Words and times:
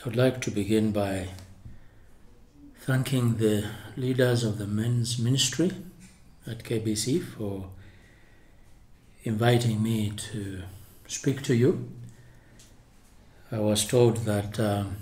I 0.00 0.04
would 0.04 0.16
like 0.16 0.40
to 0.42 0.52
begin 0.52 0.92
by 0.92 1.26
thanking 2.82 3.38
the 3.38 3.68
leaders 3.96 4.44
of 4.44 4.56
the 4.56 4.66
men's 4.66 5.18
ministry 5.18 5.72
at 6.46 6.62
KBC 6.62 7.20
for 7.20 7.70
inviting 9.24 9.82
me 9.82 10.12
to 10.30 10.62
speak 11.08 11.42
to 11.42 11.54
you. 11.56 11.90
I 13.50 13.58
was 13.58 13.84
told 13.84 14.18
that 14.18 14.60
um, 14.60 14.98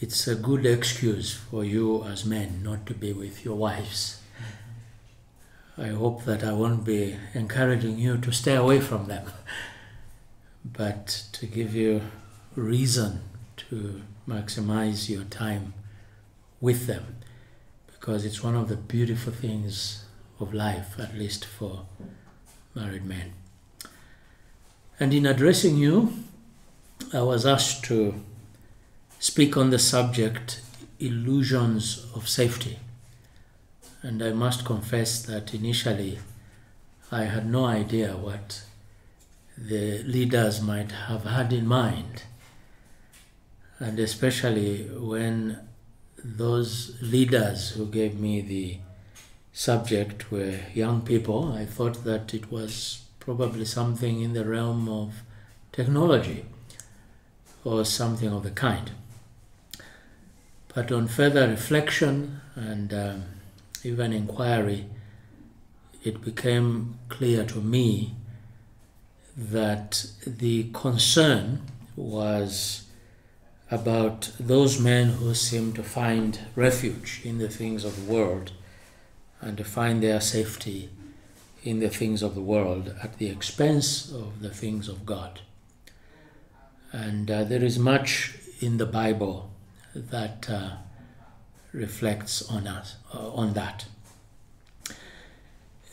it's 0.00 0.28
a 0.28 0.36
good 0.36 0.64
excuse 0.64 1.34
for 1.34 1.64
you 1.64 2.04
as 2.04 2.24
men 2.24 2.62
not 2.62 2.86
to 2.86 2.94
be 2.94 3.12
with 3.12 3.44
your 3.44 3.56
wives. 3.56 4.20
I 5.76 5.88
hope 5.88 6.24
that 6.26 6.44
I 6.44 6.52
won't 6.52 6.84
be 6.84 7.16
encouraging 7.34 7.98
you 7.98 8.18
to 8.18 8.30
stay 8.30 8.54
away 8.54 8.80
from 8.80 9.08
them, 9.08 9.26
but 10.64 11.24
to 11.32 11.46
give 11.46 11.74
you 11.74 12.02
reason 12.54 13.20
to 13.56 14.02
maximize 14.28 15.08
your 15.08 15.24
time 15.24 15.74
with 16.60 16.86
them 16.86 17.16
because 17.86 18.24
it's 18.24 18.42
one 18.42 18.54
of 18.54 18.68
the 18.68 18.76
beautiful 18.76 19.32
things 19.32 20.04
of 20.40 20.52
life, 20.52 20.98
at 20.98 21.16
least 21.16 21.44
for 21.44 21.86
married 22.74 23.04
men. 23.04 23.32
And 25.00 25.12
in 25.14 25.26
addressing 25.26 25.76
you, 25.76 26.12
I 27.12 27.22
was 27.22 27.46
asked 27.46 27.84
to 27.84 28.14
speak 29.18 29.56
on 29.56 29.70
the 29.70 29.78
subject 29.78 30.60
illusions 30.98 32.06
of 32.14 32.28
safety. 32.28 32.78
And 34.02 34.22
I 34.22 34.32
must 34.32 34.64
confess 34.64 35.22
that 35.22 35.54
initially 35.54 36.18
I 37.10 37.24
had 37.24 37.50
no 37.50 37.64
idea 37.64 38.16
what 38.16 38.64
the 39.56 40.02
leaders 40.02 40.60
might 40.60 40.92
have 40.92 41.24
had 41.24 41.52
in 41.52 41.66
mind. 41.66 42.24
And 43.84 43.98
especially 43.98 44.84
when 44.84 45.58
those 46.24 46.96
leaders 47.02 47.72
who 47.72 47.84
gave 47.84 48.18
me 48.18 48.40
the 48.40 48.78
subject 49.52 50.32
were 50.32 50.58
young 50.72 51.02
people, 51.02 51.52
I 51.52 51.66
thought 51.66 52.02
that 52.04 52.32
it 52.32 52.50
was 52.50 53.02
probably 53.20 53.66
something 53.66 54.22
in 54.22 54.32
the 54.32 54.46
realm 54.46 54.88
of 54.88 55.12
technology 55.70 56.46
or 57.62 57.84
something 57.84 58.32
of 58.32 58.44
the 58.44 58.52
kind. 58.52 58.90
But 60.74 60.90
on 60.90 61.06
further 61.06 61.46
reflection 61.46 62.40
and 62.54 62.94
um, 62.94 63.24
even 63.82 64.14
inquiry, 64.14 64.86
it 66.02 66.24
became 66.24 66.98
clear 67.10 67.44
to 67.44 67.60
me 67.60 68.14
that 69.36 70.06
the 70.26 70.70
concern 70.72 71.60
was 71.96 72.83
about 73.70 74.30
those 74.38 74.78
men 74.78 75.08
who 75.10 75.34
seem 75.34 75.72
to 75.72 75.82
find 75.82 76.38
refuge 76.54 77.20
in 77.24 77.38
the 77.38 77.48
things 77.48 77.84
of 77.84 77.96
the 77.96 78.12
world 78.12 78.52
and 79.40 79.56
to 79.58 79.64
find 79.64 80.02
their 80.02 80.20
safety 80.20 80.90
in 81.62 81.80
the 81.80 81.88
things 81.88 82.22
of 82.22 82.34
the 82.34 82.40
world 82.40 82.94
at 83.02 83.18
the 83.18 83.28
expense 83.28 84.12
of 84.12 84.40
the 84.40 84.50
things 84.50 84.88
of 84.88 85.06
God. 85.06 85.40
And 86.92 87.30
uh, 87.30 87.44
there 87.44 87.64
is 87.64 87.78
much 87.78 88.34
in 88.60 88.76
the 88.76 88.86
Bible 88.86 89.50
that 89.94 90.48
uh, 90.48 90.70
reflects 91.72 92.42
on 92.48 92.66
us 92.66 92.96
uh, 93.12 93.32
on 93.32 93.54
that. 93.54 93.86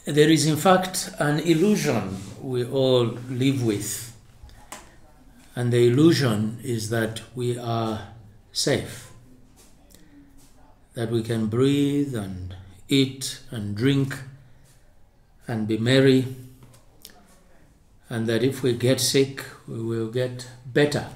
There 0.06 0.30
is, 0.30 0.46
in 0.46 0.58
fact, 0.58 1.12
an 1.20 1.40
illusion 1.40 2.18
we 2.42 2.66
all 2.66 3.06
live 3.30 3.64
with, 3.64 4.11
and 5.56 5.72
the 5.72 5.88
illusion 5.88 6.60
is 6.64 6.90
that 6.90 7.22
we 7.36 7.58
are 7.58 8.08
safe, 8.52 9.12
that 10.94 11.10
we 11.10 11.24
can 11.24 11.48
breathe 11.48 12.16
and 12.16 12.56
eat 12.88 13.42
and 13.52 13.76
drink 13.76 14.16
and 15.48 15.68
be 15.68 15.78
merry, 15.78 16.36
and 18.10 18.28
that 18.28 18.44
if 18.44 18.64
we 18.64 18.74
get 18.74 19.00
sick, 19.00 19.44
we 19.68 19.82
will 19.82 20.10
get 20.10 20.48
better, 20.66 21.08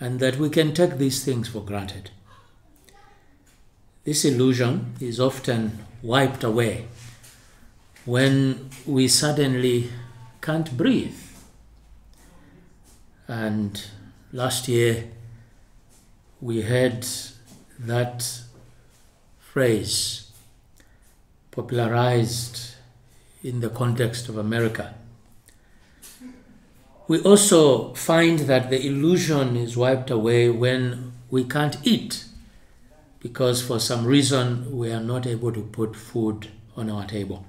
and 0.00 0.20
that 0.20 0.36
we 0.36 0.48
can 0.48 0.72
take 0.72 0.98
these 0.98 1.24
things 1.24 1.48
for 1.48 1.60
granted. 1.60 2.10
This 4.04 4.24
illusion 4.24 4.94
is 5.00 5.20
often 5.20 5.78
wiped 6.02 6.42
away 6.42 6.86
when 8.04 8.70
we 8.84 9.06
suddenly 9.06 9.90
can't 10.40 10.76
breathe. 10.76 11.14
And 13.32 13.82
last 14.30 14.68
year 14.68 15.08
we 16.42 16.60
had 16.60 17.06
that 17.78 18.42
phrase 19.40 20.30
popularized 21.50 22.74
in 23.42 23.60
the 23.60 23.70
context 23.70 24.28
of 24.28 24.36
America. 24.36 24.94
We 27.08 27.22
also 27.22 27.94
find 27.94 28.40
that 28.40 28.68
the 28.68 28.86
illusion 28.86 29.56
is 29.56 29.78
wiped 29.78 30.10
away 30.10 30.50
when 30.50 31.14
we 31.30 31.44
can't 31.44 31.78
eat 31.84 32.26
because 33.18 33.62
for 33.62 33.80
some 33.80 34.04
reason 34.04 34.76
we 34.76 34.92
are 34.92 35.00
not 35.00 35.26
able 35.26 35.52
to 35.52 35.62
put 35.62 35.96
food 35.96 36.48
on 36.76 36.90
our 36.90 37.06
table. 37.06 37.46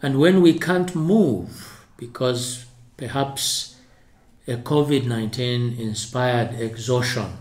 And 0.00 0.20
when 0.20 0.40
we 0.40 0.56
can't 0.56 0.94
move 0.94 1.84
because 1.96 2.64
perhaps 2.96 3.74
a 4.48 4.56
COVID 4.56 5.04
19 5.04 5.78
inspired 5.78 6.58
exhaustion 6.58 7.36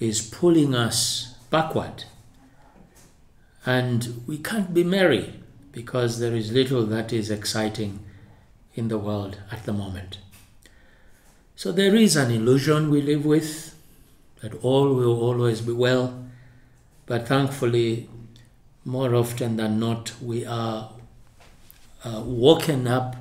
is 0.00 0.20
pulling 0.20 0.74
us 0.74 1.36
backward, 1.48 2.04
and 3.64 4.24
we 4.26 4.36
can't 4.36 4.74
be 4.74 4.82
merry 4.82 5.34
because 5.70 6.18
there 6.18 6.34
is 6.34 6.50
little 6.50 6.84
that 6.86 7.12
is 7.12 7.30
exciting 7.30 8.00
in 8.74 8.88
the 8.88 8.98
world 8.98 9.38
at 9.52 9.64
the 9.64 9.72
moment. 9.72 10.18
So 11.54 11.70
there 11.70 11.94
is 11.94 12.16
an 12.16 12.32
illusion 12.32 12.90
we 12.90 13.00
live 13.00 13.24
with 13.24 13.76
that 14.42 14.54
all 14.64 14.92
will 14.92 15.22
always 15.22 15.60
be 15.60 15.72
well, 15.72 16.24
but 17.06 17.28
thankfully, 17.28 18.08
more 18.84 19.14
often 19.14 19.56
than 19.56 19.78
not, 19.78 20.14
we 20.20 20.44
are 20.44 20.90
uh, 22.02 22.22
woken 22.24 22.88
up 22.88 23.14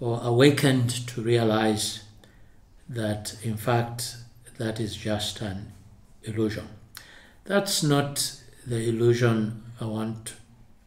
or 0.00 0.20
awakened 0.22 0.90
to 1.08 1.22
realize 1.22 2.04
that, 2.88 3.36
in 3.42 3.56
fact, 3.56 4.16
that 4.58 4.78
is 4.80 4.96
just 4.96 5.40
an 5.40 5.72
illusion. 6.22 6.68
That's 7.44 7.82
not 7.82 8.40
the 8.66 8.88
illusion 8.88 9.62
I 9.80 9.84
want, 9.86 10.34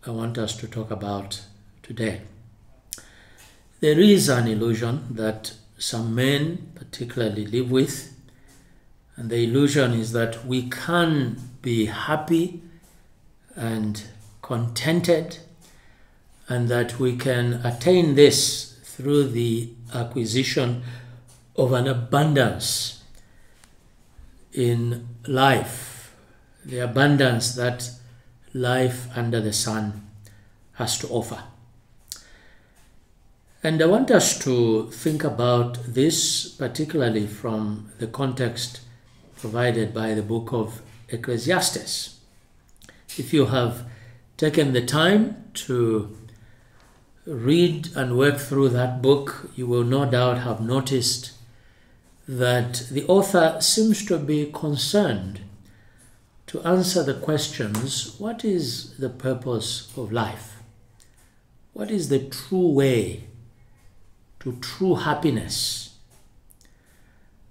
I 0.06 0.12
want 0.12 0.38
us 0.38 0.56
to 0.58 0.68
talk 0.68 0.92
about 0.92 1.42
today. 1.81 2.22
There 3.80 4.00
is 4.00 4.28
an 4.30 4.47
illusion 4.47 5.08
that 5.12 5.53
some 5.78 6.14
men 6.14 6.72
particularly 6.76 7.46
live 7.46 7.72
with, 7.72 8.14
and 9.16 9.30
the 9.30 9.44
illusion 9.44 9.94
is 9.94 10.12
that 10.12 10.46
we 10.46 10.70
can 10.70 11.40
be 11.62 11.86
happy 11.86 12.62
and 13.56 14.03
contented 14.41 15.38
and 16.47 16.68
that 16.70 17.00
we 17.00 17.16
can 17.16 17.53
attain 17.66 18.16
this 18.16 18.69
through 19.00 19.24
the 19.24 19.70
acquisition 19.94 20.84
of 21.56 21.72
an 21.72 21.88
abundance 21.88 23.02
in 24.52 25.08
life, 25.26 26.14
the 26.66 26.80
abundance 26.80 27.56
that 27.56 27.92
life 28.54 29.08
under 29.16 29.40
the 29.40 29.54
sun 29.54 30.06
has 30.74 31.00
to 31.00 31.08
offer. 31.08 31.42
And 33.64 33.82
I 33.82 33.86
want 33.86 34.12
us 34.12 34.38
to 34.40 34.92
think 34.92 35.24
about 35.24 35.78
this 35.88 36.50
particularly 36.50 37.26
from 37.26 37.91
the 38.00 38.08
context 38.08 38.82
provided 39.38 39.94
by 39.94 40.14
the 40.14 40.23
book 40.23 40.52
of 40.52 40.82
Ecclesiastes. 41.08 42.20
If 43.18 43.34
you 43.34 43.46
have 43.46 43.85
taken 44.35 44.73
the 44.73 44.85
time 44.85 45.52
to 45.53 46.18
read 47.29 47.90
and 47.96 48.17
work 48.17 48.37
through 48.37 48.70
that 48.70 49.02
book, 49.02 49.52
you 49.55 49.67
will 49.67 49.84
no 49.84 50.09
doubt 50.09 50.40
have 50.40 50.59
noticed 50.59 51.31
that 52.28 52.87
the 52.91 53.05
author 53.05 53.58
seems 53.61 54.03
to 54.05 54.17
be 54.17 54.52
concerned 54.52 55.41
to 56.47 56.61
answer 56.64 57.03
the 57.03 57.14
questions 57.14 58.16
what 58.17 58.43
is 58.43 58.97
the 58.97 59.09
purpose 59.09 59.91
of 59.96 60.11
life? 60.11 60.58
What 61.73 61.91
is 61.91 62.09
the 62.09 62.20
true 62.20 62.70
way 62.70 63.26
to 64.40 64.53
true 64.59 64.96
happiness? 64.96 65.96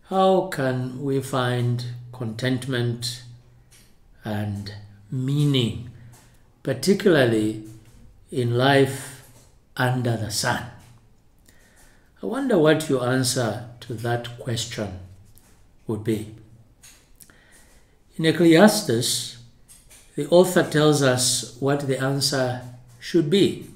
How 0.08 0.48
can 0.48 1.04
we 1.04 1.20
find 1.20 1.84
contentment 2.12 3.22
and 4.24 4.74
meaning, 5.10 5.90
particularly 6.64 7.64
in 8.32 8.58
life 8.58 9.18
under 9.78 10.16
the 10.16 10.30
sun. 10.30 10.64
I 12.22 12.26
wonder 12.26 12.58
what 12.58 12.88
your 12.90 13.06
answer 13.08 13.70
to 13.80 13.94
that 13.94 14.38
question 14.40 14.98
would 15.86 16.02
be. 16.02 16.34
In 18.16 18.26
Ecclesiastes, 18.26 19.38
the 20.16 20.26
author 20.30 20.64
tells 20.64 21.00
us 21.00 21.56
what 21.60 21.86
the 21.86 22.02
answer 22.02 22.62
should 22.98 23.30
be. 23.30 23.70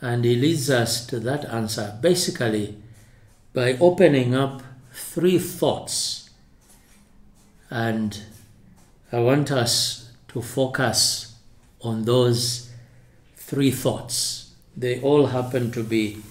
And 0.00 0.24
he 0.24 0.34
leads 0.34 0.70
us 0.70 1.04
to 1.06 1.20
that 1.20 1.44
answer 1.44 1.98
basically 2.00 2.78
by 3.52 3.76
opening 3.78 4.34
up 4.34 4.62
three 4.92 5.38
thoughts. 5.38 6.30
And 7.68 8.18
I 9.12 9.18
want 9.20 9.50
us 9.50 10.10
to 10.28 10.40
focus 10.40 11.34
on 11.82 12.04
those 12.04 12.70
three 13.36 13.70
thoughts. 13.70 14.37
They 14.78 15.00
all 15.00 15.26
happen 15.26 15.72
to 15.72 15.82
be 15.82 16.22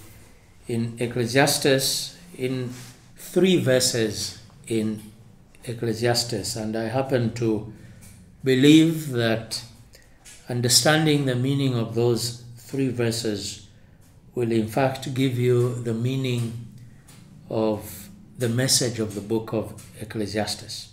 in 0.68 0.96
Ecclesiastes 0.98 2.16
in 2.38 2.72
three 3.14 3.62
verses 3.62 4.40
in 4.66 5.02
Ecclesiastes, 5.64 6.56
and 6.56 6.74
I 6.74 6.84
happen 6.84 7.34
to 7.34 7.70
believe 8.42 9.10
that 9.10 9.62
understanding 10.48 11.26
the 11.26 11.34
meaning 11.34 11.74
of 11.74 11.94
those 11.94 12.42
three 12.56 12.88
verses 12.88 13.66
will, 14.34 14.50
in 14.50 14.66
fact, 14.66 15.12
give 15.12 15.38
you 15.38 15.74
the 15.74 15.92
meaning 15.92 16.68
of 17.50 18.08
the 18.38 18.48
message 18.48 18.98
of 18.98 19.14
the 19.14 19.20
book 19.20 19.52
of 19.52 19.84
Ecclesiastes. 20.00 20.92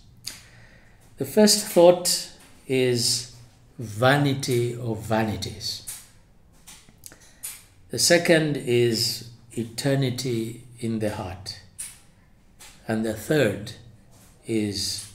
The 1.17 1.25
first 1.25 1.65
thought 1.67 2.31
is 2.67 3.33
vanity 3.79 4.77
of 4.77 5.03
vanities. 5.03 5.84
The 7.95 7.99
second 7.99 8.57
is 8.57 9.29
eternity 9.53 10.63
in 10.81 10.99
the 10.99 11.11
heart. 11.11 11.61
And 12.89 13.05
the 13.05 13.13
third 13.13 13.71
is 14.45 15.09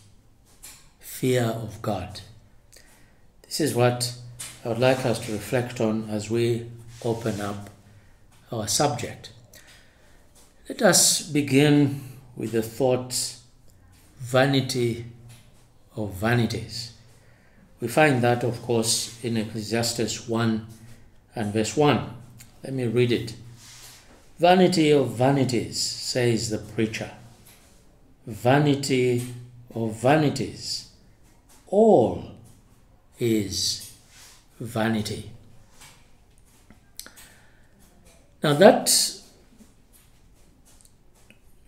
fear 0.99 1.43
of 1.43 1.83
God. 1.83 2.23
This 3.43 3.61
is 3.61 3.75
what 3.75 4.15
I 4.65 4.69
would 4.69 4.79
like 4.79 5.05
us 5.05 5.19
to 5.27 5.33
reflect 5.33 5.79
on 5.79 6.09
as 6.09 6.31
we 6.31 6.71
open 7.05 7.43
up 7.43 7.69
our 8.51 8.67
subject. 8.67 9.31
Let 10.67 10.81
us 10.81 11.21
begin 11.21 12.01
with 12.35 12.53
the 12.53 12.63
thought 12.63 13.37
vanity 14.21 15.05
of 15.97 16.15
vanities. 16.15 16.95
We 17.79 17.89
find 17.89 18.23
that, 18.23 18.43
of 18.43 18.63
course, 18.63 19.23
in 19.23 19.37
Ecclesiastes 19.37 20.27
1 20.27 20.67
and 21.35 21.53
verse 21.53 21.77
1. 21.77 22.15
Let 22.63 22.75
me 22.75 22.87
read 22.87 23.13
it. 23.13 23.35
Vanity 24.39 24.91
of 24.91 25.11
vanities, 25.11 25.81
says 25.81 26.51
the 26.51 26.59
preacher. 26.59 27.11
Vanity 28.27 29.27
of 29.75 29.95
vanities. 30.01 30.91
All 31.69 32.33
is 33.19 33.93
vanity. 34.59 35.31
Now, 38.43 38.55
that 38.55 38.91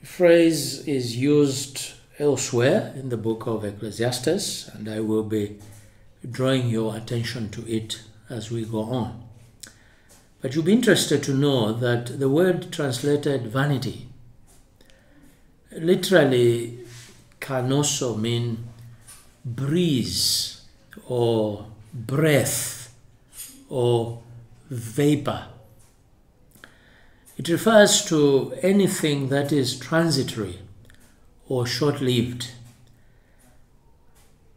phrase 0.02 0.86
is 0.88 1.16
used 1.16 1.92
elsewhere 2.18 2.92
in 2.96 3.08
the 3.08 3.16
book 3.16 3.46
of 3.46 3.64
Ecclesiastes, 3.64 4.68
and 4.68 4.88
I 4.88 5.00
will 5.00 5.24
be 5.24 5.58
drawing 6.30 6.68
your 6.68 6.96
attention 6.96 7.50
to 7.50 7.66
it 7.66 8.02
as 8.30 8.50
we 8.50 8.64
go 8.64 8.82
on. 8.82 9.21
But 10.42 10.56
you'll 10.56 10.64
be 10.64 10.72
interested 10.72 11.22
to 11.22 11.34
know 11.34 11.72
that 11.72 12.18
the 12.18 12.28
word 12.28 12.72
translated 12.72 13.46
vanity 13.46 14.08
literally 15.70 16.80
can 17.38 17.72
also 17.72 18.16
mean 18.16 18.64
breeze 19.44 20.62
or 21.06 21.66
breath 21.94 22.92
or 23.68 24.20
vapor. 24.68 25.46
It 27.36 27.48
refers 27.48 28.04
to 28.06 28.52
anything 28.62 29.28
that 29.28 29.52
is 29.52 29.78
transitory 29.78 30.58
or 31.48 31.66
short 31.66 32.00
lived, 32.00 32.50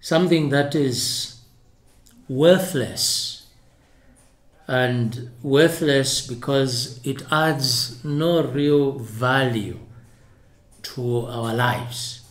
something 0.02 0.50
that 0.50 0.74
is 0.74 1.42
worthless 2.28 3.35
and 4.68 5.30
worthless 5.44 6.26
because 6.26 7.00
it 7.04 7.22
adds 7.32 8.04
no 8.04 8.44
real 8.44 8.94
value 9.00 9.80
to 10.82 11.26
our 11.28 11.54
lives. 11.54 12.22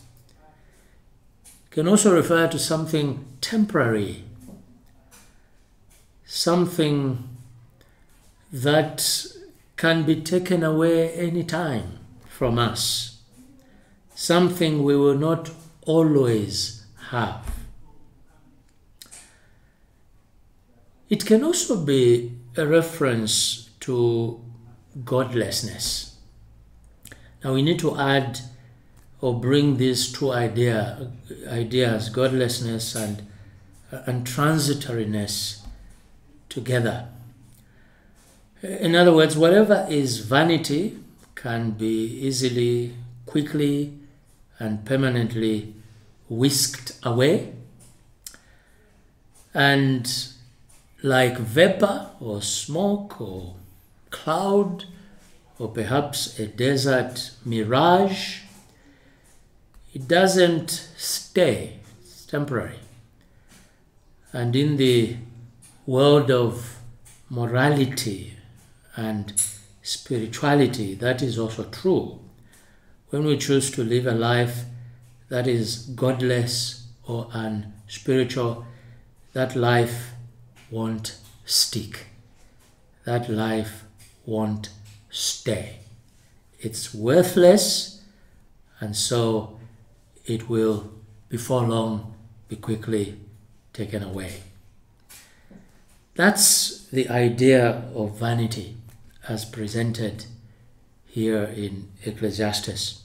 It 1.45 1.71
can 1.71 1.87
also 1.87 2.13
refer 2.13 2.47
to 2.47 2.59
something 2.59 3.25
temporary, 3.41 4.25
something 6.25 7.29
that 8.51 9.25
can 9.77 10.03
be 10.03 10.21
taken 10.21 10.63
away 10.63 11.13
anytime 11.13 11.99
from 12.27 12.57
us, 12.59 13.21
something 14.13 14.83
we 14.83 14.95
will 14.95 15.17
not 15.17 15.51
always 15.85 16.85
have. 17.11 17.54
It 21.09 21.25
can 21.25 21.43
also 21.43 21.83
be 21.83 22.31
a 22.57 22.65
reference 22.65 23.69
to 23.81 24.41
godlessness. 25.03 26.15
Now 27.43 27.53
we 27.53 27.61
need 27.61 27.79
to 27.79 27.97
add 27.99 28.39
or 29.21 29.39
bring 29.39 29.77
these 29.77 30.11
two 30.11 30.31
idea, 30.31 31.11
ideas, 31.47 32.09
godlessness 32.09 32.95
and, 32.95 33.23
uh, 33.91 34.01
and 34.05 34.25
transitoriness, 34.25 35.61
together. 36.49 37.09
In 38.63 38.95
other 38.95 39.13
words, 39.13 39.37
whatever 39.37 39.85
is 39.89 40.19
vanity 40.19 40.97
can 41.35 41.71
be 41.71 42.05
easily, 42.27 42.95
quickly, 43.25 43.93
and 44.57 44.85
permanently 44.85 45.73
whisked 46.29 46.93
away. 47.03 47.53
And 49.53 50.07
like 51.05 51.37
vapor 51.37 52.09
or 52.19 52.41
smoke 52.41 53.21
or 53.21 53.53
cloud 54.09 54.85
or 55.59 55.67
perhaps 55.69 56.39
a 56.39 56.47
desert 56.47 57.29
mirage. 57.45 58.39
It 59.93 60.07
doesn't 60.07 60.71
stay, 60.97 61.79
it's 62.01 62.25
temporary. 62.25 62.79
And 64.33 64.55
in 64.55 64.77
the 64.77 65.17
world 65.85 66.31
of 66.31 66.79
morality 67.29 68.33
and 68.95 69.31
spirituality, 69.83 70.95
that 70.95 71.21
is 71.21 71.37
also 71.37 71.65
true. 71.65 72.19
When 73.11 73.25
we 73.25 73.37
choose 73.37 73.69
to 73.71 73.83
live 73.83 74.07
a 74.07 74.11
life 74.11 74.63
that 75.29 75.45
is 75.45 75.85
godless 75.85 76.87
or 77.07 77.29
unspiritual, 77.31 78.65
that 79.33 79.55
life 79.55 80.14
won't 80.75 81.15
stick. 81.45 82.07
That 83.05 83.29
life 83.29 83.85
won't 84.25 84.69
stay. 85.09 85.77
It's 86.59 86.93
worthless, 86.93 88.01
and 88.81 88.93
so 88.93 89.57
it 90.25 90.49
will, 90.49 90.91
before 91.29 91.61
long, 91.61 92.13
be 92.49 92.57
quickly 92.57 93.17
taken 93.71 94.03
away. 94.03 94.41
That's 96.15 96.85
the 96.87 97.07
idea 97.07 97.83
of 97.95 98.19
vanity 98.19 98.75
as 99.29 99.45
presented 99.45 100.25
here 101.05 101.43
in 101.43 101.87
Ecclesiastes. 102.03 103.01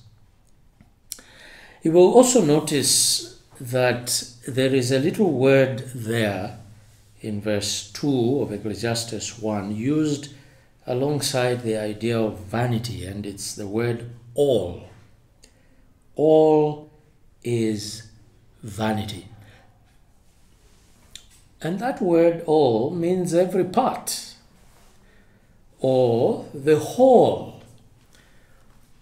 You 1.82 1.92
will 1.92 2.12
also 2.14 2.44
notice 2.44 3.38
that 3.60 4.24
there 4.48 4.74
is 4.74 4.90
a 4.90 4.98
little 4.98 5.30
word 5.30 5.84
there 5.94 6.59
in 7.20 7.40
verse 7.40 7.90
2 7.92 8.40
of 8.40 8.52
Ecclesiastes 8.52 9.38
1 9.38 9.74
used 9.74 10.32
alongside 10.86 11.62
the 11.62 11.76
idea 11.76 12.18
of 12.18 12.38
vanity, 12.38 13.04
and 13.04 13.26
it's 13.26 13.54
the 13.54 13.66
word 13.66 14.10
all. 14.34 14.88
All 16.16 16.90
is 17.44 18.10
vanity. 18.62 19.26
And 21.62 21.78
that 21.78 22.00
word 22.00 22.42
all 22.46 22.90
means 22.90 23.34
every 23.34 23.64
part, 23.64 24.34
or 25.78 26.46
the 26.54 26.78
whole, 26.78 27.62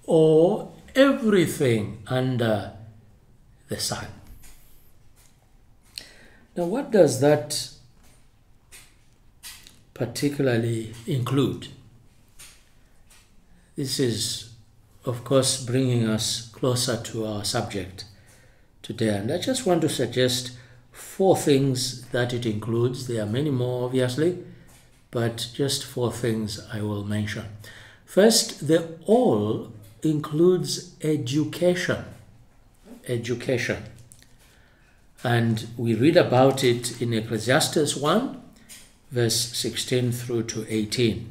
or 0.05 0.73
everything 0.95 2.03
under 2.09 2.73
the 3.69 3.79
sun. 3.79 4.09
Now, 6.57 6.65
what 6.65 6.91
does 6.91 7.21
that 7.21 7.71
particularly 9.99 10.95
include. 11.07 11.69
this 13.77 14.01
is, 14.01 14.51
of 15.05 15.23
course, 15.25 15.65
bringing 15.65 16.05
us 16.07 16.49
closer 16.49 16.97
to 16.97 17.25
our 17.25 17.45
subject 17.45 18.05
today. 18.83 19.17
And 19.17 19.31
I 19.31 19.39
just 19.39 19.67
want 19.67 19.83
to 19.83 19.89
suggest 19.89 20.53
four 20.91 21.37
things 21.37 22.09
that 22.09 22.33
it 22.33 22.45
includes. 22.45 23.07
There 23.07 23.23
are 23.23 23.27
many 23.27 23.51
more, 23.51 23.85
obviously, 23.85 24.39
but 25.11 25.49
just 25.55 25.85
four 25.85 26.13
things 26.13 26.61
I 26.73 26.81
will 26.81 27.05
mention. 27.05 27.47
First, 28.05 28.67
the 28.67 28.99
all 29.07 29.73
includes 30.03 30.95
education. 31.03 32.05
Education. 33.07 33.85
And 35.23 35.69
we 35.77 35.95
read 35.95 36.17
about 36.17 36.65
it 36.65 37.01
in 37.01 37.13
Ecclesiastes 37.13 37.97
1, 37.97 38.43
verse 39.11 39.57
16 39.57 40.13
through 40.13 40.45
to 40.45 40.67
18. 40.69 41.31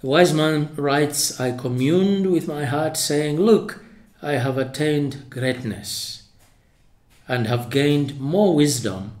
The 0.00 0.06
wise 0.06 0.32
man 0.32 0.74
writes, 0.76 1.38
I 1.40 1.52
communed 1.52 2.30
with 2.30 2.48
my 2.48 2.64
heart, 2.64 2.96
saying, 2.96 3.38
Look, 3.38 3.84
I 4.22 4.32
have 4.32 4.58
attained 4.58 5.30
greatness, 5.30 6.24
and 7.28 7.46
have 7.46 7.70
gained 7.70 8.18
more 8.18 8.54
wisdom 8.54 9.12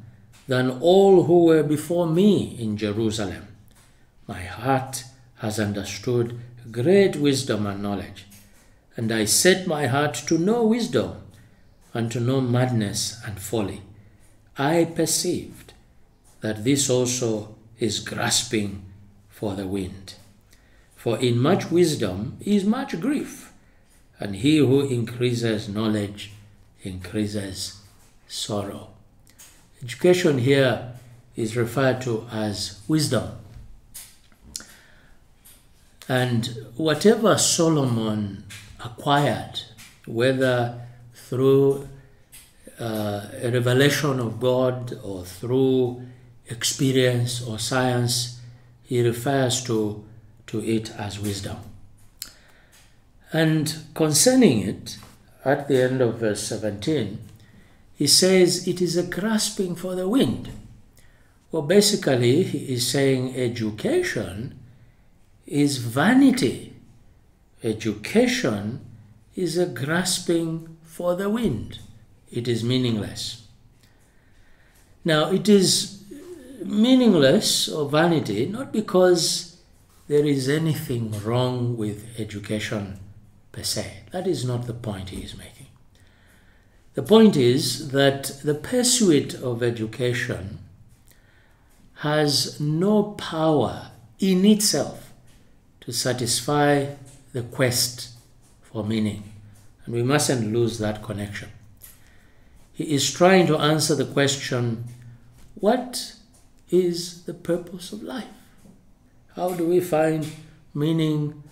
than 0.48 0.70
all 0.80 1.24
who 1.24 1.44
were 1.44 1.62
before 1.62 2.06
me 2.06 2.56
in 2.58 2.76
Jerusalem. 2.76 3.46
My 4.26 4.42
heart 4.42 5.04
has 5.36 5.60
understood 5.60 6.40
great 6.70 7.16
wisdom 7.16 7.66
and 7.66 7.82
knowledge, 7.82 8.26
and 8.96 9.12
I 9.12 9.26
set 9.26 9.66
my 9.66 9.86
heart 9.86 10.14
to 10.26 10.38
know 10.38 10.64
wisdom 10.64 11.22
and 11.94 12.10
to 12.12 12.20
know 12.20 12.40
madness 12.40 13.20
and 13.24 13.40
folly. 13.40 13.82
I 14.58 14.84
perceived 14.84 15.69
that 16.40 16.64
this 16.64 16.88
also 16.90 17.54
is 17.78 18.00
grasping 18.00 18.82
for 19.28 19.54
the 19.54 19.66
wind. 19.66 20.14
For 20.96 21.18
in 21.18 21.38
much 21.38 21.70
wisdom 21.70 22.36
is 22.40 22.64
much 22.64 23.00
grief, 23.00 23.52
and 24.18 24.36
he 24.36 24.58
who 24.58 24.80
increases 24.80 25.68
knowledge 25.68 26.32
increases 26.82 27.80
sorrow. 28.28 28.88
Education 29.82 30.38
here 30.38 30.92
is 31.36 31.56
referred 31.56 32.02
to 32.02 32.26
as 32.30 32.80
wisdom. 32.86 33.30
And 36.06 36.66
whatever 36.76 37.38
Solomon 37.38 38.44
acquired, 38.84 39.60
whether 40.06 40.80
through 41.14 41.88
uh, 42.78 43.26
a 43.42 43.50
revelation 43.50 44.18
of 44.20 44.40
God 44.40 44.98
or 45.02 45.24
through 45.24 46.02
experience 46.50 47.40
or 47.42 47.58
science, 47.58 48.40
he 48.82 49.00
refers 49.02 49.62
to 49.64 50.04
to 50.48 50.64
it 50.64 50.90
as 50.98 51.20
wisdom. 51.20 51.58
And 53.32 53.72
concerning 53.94 54.66
it, 54.66 54.98
at 55.44 55.68
the 55.68 55.80
end 55.80 56.00
of 56.00 56.18
verse 56.18 56.42
17, 56.42 57.18
he 57.94 58.06
says 58.06 58.66
it 58.66 58.80
is 58.80 58.96
a 58.96 59.04
grasping 59.04 59.76
for 59.76 59.94
the 59.94 60.08
wind. 60.08 60.50
Well, 61.52 61.62
basically, 61.62 62.42
he 62.42 62.74
is 62.74 62.90
saying 62.90 63.36
education 63.36 64.58
is 65.46 65.78
vanity. 65.78 66.74
Education 67.62 68.80
is 69.36 69.56
a 69.56 69.66
grasping 69.66 70.76
for 70.82 71.14
the 71.14 71.30
wind. 71.30 71.78
It 72.30 72.48
is 72.48 72.64
meaningless. 72.64 73.46
Now, 75.04 75.30
it 75.30 75.48
is 75.48 75.99
meaningless 76.64 77.68
or 77.68 77.88
vanity 77.88 78.46
not 78.46 78.72
because 78.72 79.56
there 80.08 80.26
is 80.26 80.48
anything 80.48 81.12
wrong 81.22 81.76
with 81.76 82.18
education 82.18 82.98
per 83.52 83.62
se. 83.62 84.04
That 84.10 84.26
is 84.26 84.44
not 84.44 84.66
the 84.66 84.74
point 84.74 85.10
he 85.10 85.22
is 85.22 85.36
making. 85.36 85.66
The 86.94 87.02
point 87.02 87.36
is 87.36 87.90
that 87.90 88.40
the 88.42 88.54
pursuit 88.54 89.34
of 89.34 89.62
education 89.62 90.58
has 91.94 92.58
no 92.58 93.12
power 93.12 93.92
in 94.18 94.44
itself 94.44 95.12
to 95.82 95.92
satisfy 95.92 96.86
the 97.32 97.42
quest 97.42 98.10
for 98.62 98.84
meaning. 98.84 99.22
And 99.84 99.94
we 99.94 100.02
mustn't 100.02 100.52
lose 100.52 100.78
that 100.78 101.02
connection. 101.02 101.50
He 102.72 102.92
is 102.94 103.12
trying 103.12 103.46
to 103.46 103.58
answer 103.58 103.94
the 103.94 104.06
question 104.06 104.84
what 105.54 106.14
is 106.70 107.24
the 107.24 107.34
purpose 107.34 107.92
of 107.92 108.02
life? 108.02 108.24
How 109.36 109.54
do 109.54 109.66
we 109.66 109.80
find 109.80 110.26
meaning 110.74 111.42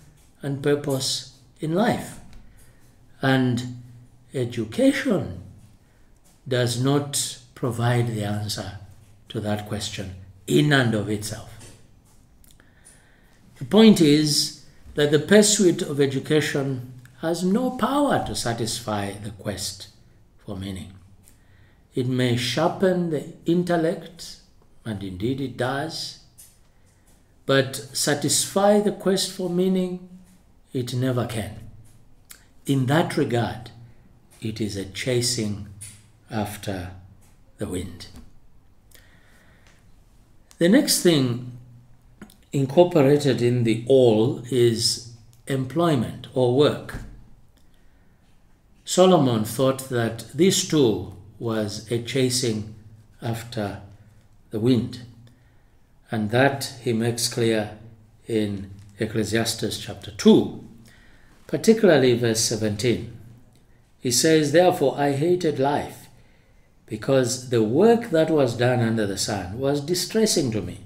and 0.41 0.63
purpose 0.63 1.37
in 1.59 1.75
life? 1.75 2.19
And 3.21 3.81
education 4.33 5.41
does 6.47 6.81
not 6.81 7.39
provide 7.55 8.07
the 8.07 8.23
answer 8.23 8.79
to 9.29 9.39
that 9.41 9.67
question 9.67 10.15
in 10.47 10.73
and 10.73 10.95
of 10.95 11.09
itself. 11.09 11.53
The 13.57 13.65
point 13.65 14.01
is 14.01 14.65
that 14.95 15.11
the 15.11 15.19
pursuit 15.19 15.81
of 15.81 15.99
education 15.99 16.93
has 17.21 17.43
no 17.43 17.71
power 17.71 18.25
to 18.25 18.35
satisfy 18.35 19.11
the 19.11 19.31
quest 19.31 19.89
for 20.37 20.55
meaning. 20.55 20.93
It 21.93 22.07
may 22.07 22.37
sharpen 22.37 23.09
the 23.09 23.33
intellect, 23.45 24.38
and 24.89 25.03
indeed 25.03 25.39
it 25.39 25.55
does, 25.55 26.19
but 27.45 27.75
satisfy 27.75 28.79
the 28.79 28.91
quest 28.91 29.31
for 29.31 29.49
meaning, 29.49 30.09
it 30.73 30.93
never 30.93 31.27
can. 31.27 31.59
In 32.65 32.87
that 32.87 33.15
regard, 33.15 33.69
it 34.41 34.59
is 34.59 34.75
a 34.75 34.85
chasing 34.85 35.67
after 36.31 36.91
the 37.57 37.67
wind. 37.67 38.07
The 40.57 40.69
next 40.69 41.03
thing 41.03 41.51
incorporated 42.51 43.41
in 43.41 43.63
the 43.63 43.85
all 43.87 44.41
is 44.49 45.13
employment 45.47 46.27
or 46.33 46.57
work. 46.57 46.95
Solomon 48.85 49.45
thought 49.45 49.89
that 49.89 50.25
this 50.33 50.67
too 50.67 51.13
was 51.37 51.89
a 51.91 52.01
chasing 52.01 52.73
after 53.21 53.81
the 54.51 54.59
wind. 54.59 55.01
And 56.11 56.31
that 56.31 56.73
he 56.81 56.93
makes 56.93 57.31
clear 57.31 57.77
in 58.27 58.71
Ecclesiastes 58.99 59.79
chapter 59.79 60.11
2, 60.11 60.63
particularly 61.47 62.17
verse 62.17 62.41
17. 62.41 63.15
He 63.99 64.11
says, 64.11 64.51
Therefore 64.51 64.95
I 64.97 65.11
hated 65.13 65.59
life, 65.59 66.07
because 66.85 67.49
the 67.49 67.63
work 67.63 68.09
that 68.09 68.29
was 68.29 68.57
done 68.57 68.79
under 68.79 69.05
the 69.05 69.17
sun 69.17 69.59
was 69.59 69.81
distressing 69.81 70.51
to 70.51 70.61
me. 70.61 70.79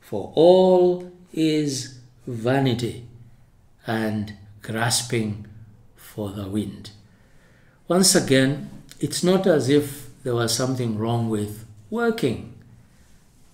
For 0.00 0.32
all 0.34 1.10
is 1.32 1.98
vanity 2.26 3.06
and 3.86 4.34
grasping 4.62 5.46
for 5.96 6.30
the 6.30 6.46
wind. 6.46 6.90
Once 7.88 8.14
again, 8.14 8.70
it's 9.00 9.22
not 9.22 9.46
as 9.46 9.68
if 9.68 10.10
there 10.22 10.34
was 10.34 10.54
something 10.54 10.96
wrong 10.98 11.28
with 11.28 11.66
working 11.90 12.53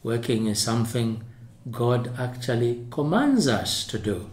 Working 0.03 0.47
is 0.47 0.61
something 0.61 1.23
God 1.71 2.19
actually 2.19 2.87
commands 2.91 3.47
us 3.47 3.87
to 3.89 3.99
do 3.99 4.31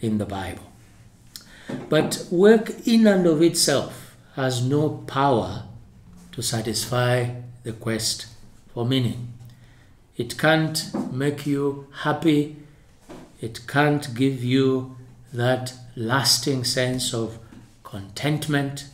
in 0.00 0.18
the 0.18 0.26
Bible. 0.26 0.70
But 1.88 2.26
work 2.30 2.86
in 2.86 3.06
and 3.06 3.26
of 3.26 3.42
itself 3.42 4.16
has 4.36 4.64
no 4.64 4.90
power 5.06 5.64
to 6.32 6.42
satisfy 6.42 7.34
the 7.64 7.72
quest 7.72 8.26
for 8.72 8.86
meaning. 8.86 9.32
It 10.16 10.38
can't 10.38 10.90
make 11.12 11.46
you 11.46 11.88
happy. 12.02 12.56
It 13.40 13.66
can't 13.66 14.14
give 14.14 14.44
you 14.44 14.96
that 15.32 15.74
lasting 15.96 16.64
sense 16.64 17.12
of 17.12 17.38
contentment. 17.82 18.86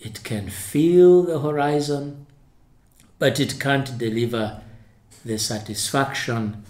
It 0.00 0.24
can 0.24 0.48
fill 0.50 1.22
the 1.22 1.40
horizon, 1.40 2.26
but 3.18 3.38
it 3.38 3.60
can't 3.60 3.96
deliver 3.98 4.62
the 5.24 5.38
satisfaction 5.38 6.64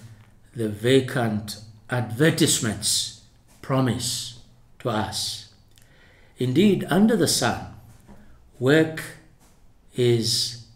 the 0.55 0.69
vacant 0.69 1.61
advertisements 1.89 3.23
promise 3.63 4.41
to 4.81 4.91
us. 4.91 5.53
Indeed, 6.39 6.87
under 6.89 7.17
the 7.17 7.29
sun, 7.29 7.75
work 8.59 9.03
is 9.95 10.67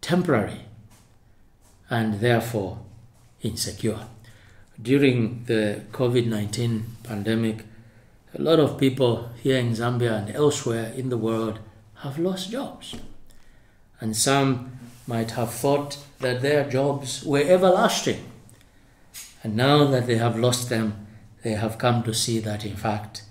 temporary 0.00 0.62
and 1.90 2.20
therefore 2.20 2.78
insecure. 3.42 4.00
During 4.80 5.44
the 5.44 5.82
COVID 5.92 6.26
19 6.26 6.84
pandemic, 7.02 7.64
a 8.34 8.42
lot 8.42 8.60
of 8.60 8.78
people 8.78 9.30
here 9.42 9.58
in 9.58 9.72
Zambia 9.72 10.18
and 10.18 10.34
elsewhere 10.34 10.92
in 10.94 11.08
the 11.08 11.16
world 11.16 11.58
have 12.02 12.18
lost 12.18 12.50
jobs. 12.50 12.94
And 14.00 14.14
some 14.14 14.78
might 15.06 15.32
have 15.32 15.52
thought 15.52 15.98
that 16.18 16.42
their 16.42 16.68
jobs 16.68 17.24
were 17.24 17.42
everlasting. 17.42 18.24
And 19.42 19.56
now 19.56 19.84
that 19.84 20.06
they 20.06 20.16
have 20.16 20.38
lost 20.38 20.68
them, 20.68 21.06
they 21.42 21.52
have 21.52 21.78
come 21.78 22.02
to 22.02 22.14
see 22.14 22.40
that, 22.40 22.64
in 22.64 22.76
fact, 22.76 23.22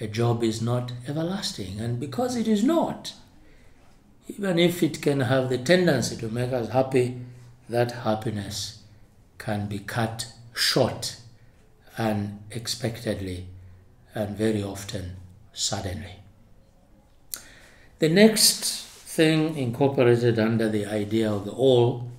a 0.00 0.06
job 0.06 0.42
is 0.42 0.60
not 0.60 0.92
everlasting. 1.08 1.80
And 1.80 1.98
because 1.98 2.36
it 2.36 2.46
is 2.46 2.62
not, 2.62 3.14
even 4.28 4.58
if 4.58 4.82
it 4.82 5.00
can 5.00 5.20
have 5.20 5.48
the 5.48 5.58
tendency 5.58 6.16
to 6.16 6.28
make 6.28 6.52
us 6.52 6.70
happy, 6.70 7.20
that 7.68 7.92
happiness 7.92 8.82
can 9.38 9.66
be 9.66 9.78
cut 9.78 10.32
short 10.54 11.16
unexpectedly 11.96 13.46
and 14.14 14.36
very 14.36 14.62
often 14.62 15.16
suddenly. 15.52 16.16
The 17.98 18.08
next 18.08 18.83
thing 19.14 19.56
incorporated 19.56 20.40
under 20.40 20.68
the 20.68 20.84
idea 20.84 21.30
of 21.30 21.44
the 21.44 21.52
all 21.52 22.10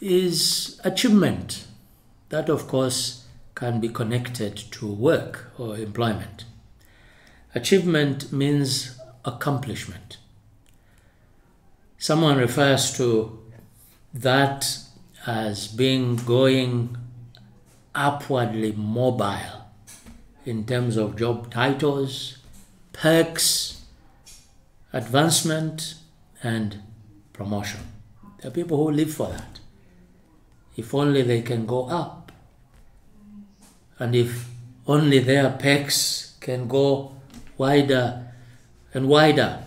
is 0.00 0.80
achievement. 0.84 1.66
That, 2.28 2.48
of 2.48 2.68
course, 2.68 3.26
can 3.56 3.80
be 3.80 3.88
connected 3.88 4.56
to 4.56 4.86
work 4.86 5.50
or 5.58 5.76
employment. 5.76 6.44
Achievement 7.56 8.32
means 8.32 8.98
accomplishment. 9.24 10.18
Someone 11.98 12.38
refers 12.38 12.96
to 12.96 13.38
that 14.14 14.78
as 15.26 15.66
being 15.66 16.16
going 16.16 16.96
upwardly 17.94 18.72
mobile 18.72 19.66
in 20.46 20.64
terms 20.64 20.96
of 20.96 21.16
job 21.16 21.50
titles, 21.52 22.38
perks, 22.92 23.81
advancement, 24.92 25.94
and 26.42 26.82
promotion. 27.32 27.80
There 28.38 28.50
are 28.50 28.54
people 28.54 28.76
who 28.76 28.90
live 28.90 29.12
for 29.12 29.28
that. 29.28 29.60
If 30.76 30.94
only 30.94 31.22
they 31.22 31.42
can 31.42 31.66
go 31.66 31.86
up, 31.86 32.32
and 33.98 34.14
if 34.14 34.48
only 34.86 35.20
their 35.20 35.50
perks 35.50 36.36
can 36.40 36.66
go 36.66 37.14
wider 37.56 38.32
and 38.92 39.08
wider, 39.08 39.60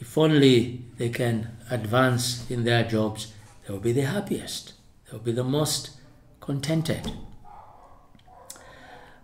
if 0.00 0.16
only 0.16 0.84
they 0.96 1.10
can 1.10 1.56
advance 1.70 2.50
in 2.50 2.64
their 2.64 2.84
jobs, 2.84 3.32
they 3.66 3.72
will 3.72 3.80
be 3.80 3.92
the 3.92 4.02
happiest, 4.02 4.72
they 5.06 5.16
will 5.16 5.24
be 5.24 5.32
the 5.32 5.44
most 5.44 5.90
contented. 6.40 7.12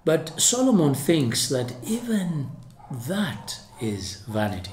But 0.04 0.40
Solomon 0.40 0.94
thinks 0.94 1.48
that 1.48 1.74
even 1.84 2.50
that 2.90 3.60
is 3.80 4.22
vanity. 4.28 4.72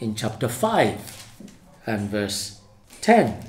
In 0.00 0.14
chapter 0.14 0.48
5 0.48 1.28
and 1.86 2.10
verse 2.10 2.60
10, 3.00 3.44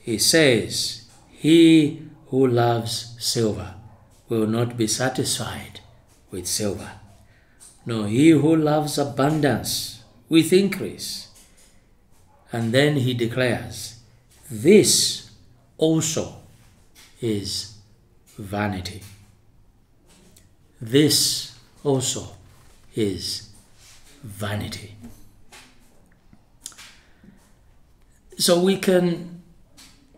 he 0.00 0.18
says, 0.18 1.04
He 1.30 2.02
who 2.28 2.46
loves 2.46 3.14
silver 3.18 3.74
will 4.28 4.46
not 4.46 4.76
be 4.76 4.86
satisfied 4.86 5.80
with 6.30 6.46
silver, 6.46 6.92
nor 7.84 8.06
he 8.08 8.30
who 8.30 8.56
loves 8.56 8.98
abundance 8.98 10.02
with 10.28 10.52
increase. 10.52 11.28
And 12.50 12.72
then 12.72 12.96
he 12.96 13.14
declares, 13.14 14.00
This 14.50 15.30
also 15.78 16.36
is 17.20 17.76
vanity. 18.38 19.02
This 20.80 21.54
also 21.84 22.36
is 22.94 23.50
vanity. 24.22 24.96
So 28.38 28.60
we 28.60 28.76
can 28.76 29.42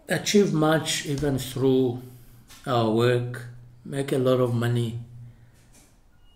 achieve 0.09 0.53
much 0.53 1.07
even 1.07 1.39
through 1.39 2.03
our 2.67 2.91
work, 2.91 3.47
make 3.85 4.13
a 4.13 4.19
lot 4.19 4.41
of 4.41 4.55
money, 4.55 5.01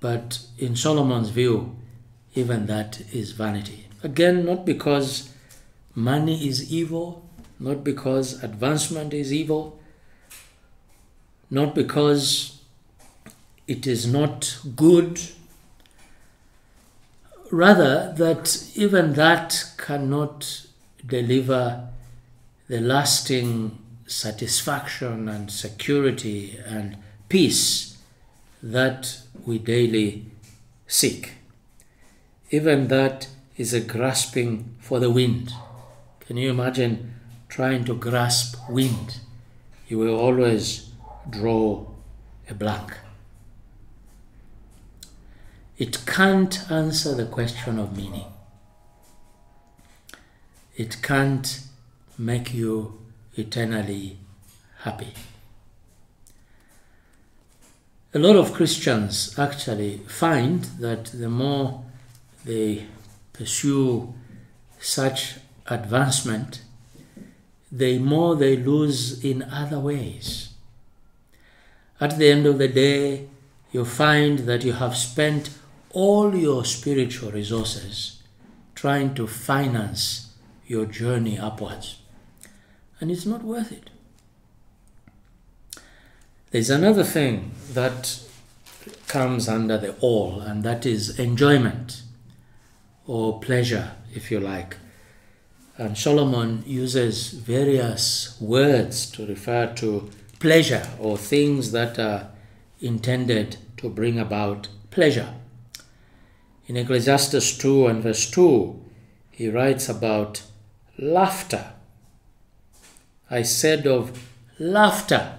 but 0.01 0.41
in 0.59 0.77
Solomon's 0.77 1.31
view, 1.31 1.77
even 2.35 2.67
that 2.67 3.01
is 3.13 3.33
vanity. 3.33 3.87
Again, 4.03 4.45
not 4.45 4.65
because 4.65 5.33
money 5.95 6.47
is 6.47 6.73
evil, 6.73 7.25
not 7.59 7.83
because 7.83 8.43
advancement 8.43 9.13
is 9.13 9.33
evil, 9.33 9.81
not 11.51 11.75
because 11.75 12.61
it 13.67 13.87
is 13.87 14.07
not 14.07 14.59
good, 14.77 15.21
rather 17.51 18.13
that 18.17 18.71
even 18.75 19.15
that 19.15 19.73
cannot 19.77 20.67
deliver 21.07 21.89
the 22.69 22.81
lasting 22.81 23.79
satisfaction 24.07 25.29
and 25.29 25.51
security 25.51 26.59
and 26.67 26.97
peace 27.29 27.97
that 28.63 29.21
we 29.45 29.59
daily 29.59 30.27
seek. 30.87 31.35
Even 32.51 32.89
that 32.89 33.29
is 33.57 33.75
a 33.75 33.81
grasping 33.81 34.75
for 34.81 35.01
the 35.01 35.11
wind. 35.11 35.53
Can 36.21 36.37
you 36.37 36.51
imagine 36.51 37.15
trying 37.49 37.85
to 37.85 37.95
grasp 37.95 38.57
wind? 38.69 39.21
You 39.89 39.99
will 39.99 40.19
always 40.19 40.91
draw 41.31 41.87
a 42.49 42.55
blank. 42.55 42.93
It 45.79 46.05
can't 46.07 46.69
answer 46.73 47.15
the 47.15 47.27
question 47.27 47.79
of 47.79 47.97
meaning. 47.97 48.27
It 50.77 51.01
can't 51.03 51.61
make 52.19 52.53
you 52.53 52.99
eternally 53.37 54.19
happy. 54.81 55.15
A 58.13 58.19
lot 58.19 58.35
of 58.35 58.53
Christians 58.55 59.39
actually 59.39 59.99
find 60.09 60.65
that 60.81 61.05
the 61.07 61.29
more 61.29 61.85
they 62.45 62.87
pursue 63.33 64.15
such 64.81 65.37
advancement, 65.67 66.63
the 67.71 68.01
more 68.01 68.35
they 68.35 68.57
lose 68.57 69.25
in 69.25 69.45
other 69.45 69.79
ways. 69.79 70.49
At 72.01 72.19
the 72.19 72.31
end 72.31 72.47
of 72.47 72.59
the 72.59 72.67
day, 72.67 73.29
you 73.71 73.85
find 73.85 74.41
that 74.41 74.65
you 74.65 74.73
have 74.73 74.97
spent 74.97 75.51
all 75.91 76.35
your 76.35 76.65
spiritual 76.65 77.31
resources 77.33 78.23
trying 78.75 79.15
to 79.15 79.27
finance 79.27 80.35
your 80.67 80.87
journey 80.87 81.39
upwards. 81.39 82.01
And 83.01 83.11
it's 83.11 83.27
not 83.27 83.43
worth 83.43 83.73
it. 83.73 83.91
There's 86.51 86.71
another 86.71 87.05
thing 87.05 87.53
that 87.73 88.21
comes 89.07 89.49
under 89.49 89.77
the 89.79 89.95
all, 90.01 90.41
and 90.41 90.63
that 90.65 90.87
is 90.87 91.19
enjoyment 91.19 92.03
or 93.07 93.41
pleasure, 93.41 93.93
if 94.15 94.31
you 94.31 94.41
like. 94.41 94.77
And 95.77 95.97
Solomon 95.97 96.65
uses 96.67 97.31
various 97.31 98.39
words 98.41 99.11
to 99.13 99.27
refer 99.27 99.73
to 99.75 100.11
pleasure 100.39 100.87
or 100.99 101.17
things 101.17 101.73
that 101.73 101.99
are 101.99 102.31
intended 102.81 103.57
to 103.79 103.89
bring 103.89 104.19
about 104.19 104.69
pleasure. 104.91 105.35
In 106.69 106.77
Ecclesiastes 106.77 107.57
2 107.57 107.87
and 107.87 108.03
verse 108.03 108.31
2, 108.31 108.79
he 109.31 109.49
writes 109.49 109.89
about 109.89 110.43
laughter. 110.99 111.73
I 113.31 113.41
said 113.41 113.87
of 113.87 114.29
laughter, 114.59 115.39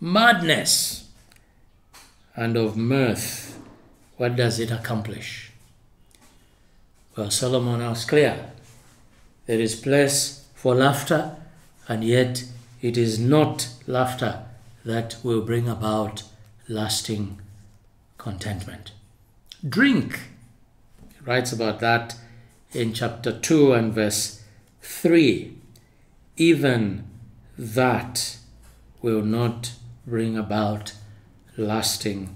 madness, 0.00 1.08
and 2.34 2.56
of 2.56 2.76
mirth. 2.76 3.56
What 4.16 4.34
does 4.34 4.58
it 4.58 4.72
accomplish? 4.72 5.52
Well, 7.16 7.30
Solomon 7.30 7.78
was 7.88 8.04
clear. 8.04 8.50
There 9.46 9.60
is 9.60 9.76
place 9.76 10.44
for 10.54 10.74
laughter, 10.74 11.36
and 11.86 12.02
yet 12.02 12.42
it 12.82 12.96
is 12.96 13.20
not 13.20 13.68
laughter 13.86 14.44
that 14.84 15.18
will 15.22 15.42
bring 15.42 15.68
about 15.68 16.24
lasting 16.68 17.38
contentment. 18.18 18.90
Drink 19.66 20.18
writes 21.28 21.52
about 21.52 21.78
that 21.80 22.14
in 22.72 22.94
chapter 22.94 23.30
2 23.30 23.74
and 23.74 23.92
verse 23.92 24.42
3. 24.80 25.54
Even 26.38 27.04
that 27.58 28.38
will 29.02 29.20
not 29.20 29.72
bring 30.06 30.38
about 30.38 30.94
lasting 31.58 32.34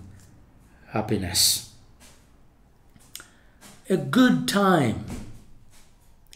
happiness. 0.89 1.73
A 3.89 3.97
good 3.97 4.47
time. 4.47 5.07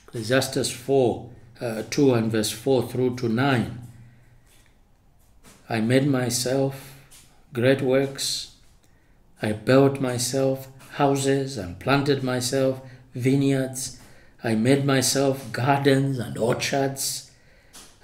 Ecclesiastes 0.09 0.71
4, 0.71 1.29
uh, 1.61 1.83
2 1.90 2.14
and 2.14 2.33
verse 2.33 2.51
4 2.51 2.88
through 2.88 3.16
to 3.16 3.29
9. 3.29 3.79
I 5.69 5.81
made 5.81 6.07
myself 6.07 6.95
great 7.53 7.83
works. 7.83 8.55
I 9.42 9.53
built 9.53 10.01
myself 10.01 10.69
houses 10.96 11.59
and 11.59 11.78
planted 11.78 12.22
myself 12.22 12.80
vineyards. 13.14 13.98
I 14.42 14.54
made 14.54 14.85
myself 14.85 15.52
gardens 15.52 16.18
and 16.18 16.38
orchards, 16.38 17.30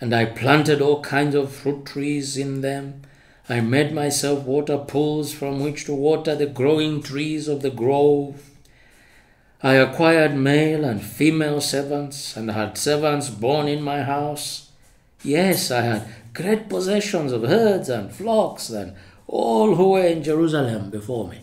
and 0.00 0.14
I 0.14 0.26
planted 0.26 0.82
all 0.82 1.02
kinds 1.02 1.34
of 1.34 1.52
fruit 1.52 1.86
trees 1.86 2.36
in 2.36 2.60
them. 2.60 3.02
I 3.48 3.60
made 3.60 3.94
myself 3.94 4.44
water 4.44 4.76
pools 4.76 5.32
from 5.32 5.60
which 5.60 5.86
to 5.86 5.94
water 5.94 6.34
the 6.34 6.46
growing 6.46 7.02
trees 7.02 7.48
of 7.48 7.62
the 7.62 7.70
grove. 7.70 8.50
I 9.62 9.74
acquired 9.74 10.34
male 10.36 10.84
and 10.84 11.02
female 11.02 11.60
servants, 11.60 12.36
and 12.36 12.50
had 12.50 12.76
servants 12.76 13.30
born 13.30 13.68
in 13.68 13.80
my 13.82 14.02
house. 14.02 14.70
Yes, 15.22 15.70
I 15.70 15.82
had 15.82 16.08
great 16.34 16.68
possessions 16.68 17.32
of 17.32 17.42
herds 17.44 17.88
and 17.88 18.12
flocks, 18.12 18.68
and 18.68 18.94
all 19.26 19.76
who 19.76 19.90
were 19.90 20.06
in 20.06 20.22
Jerusalem 20.22 20.90
before 20.90 21.28
me. 21.28 21.38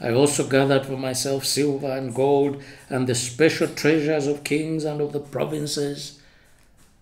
I 0.00 0.12
also 0.12 0.46
gathered 0.48 0.86
for 0.86 0.96
myself 0.96 1.44
silver 1.44 1.90
and 1.90 2.14
gold 2.14 2.62
and 2.88 3.06
the 3.06 3.14
special 3.14 3.68
treasures 3.68 4.26
of 4.26 4.44
kings 4.44 4.84
and 4.84 5.00
of 5.00 5.12
the 5.12 5.20
provinces. 5.20 6.20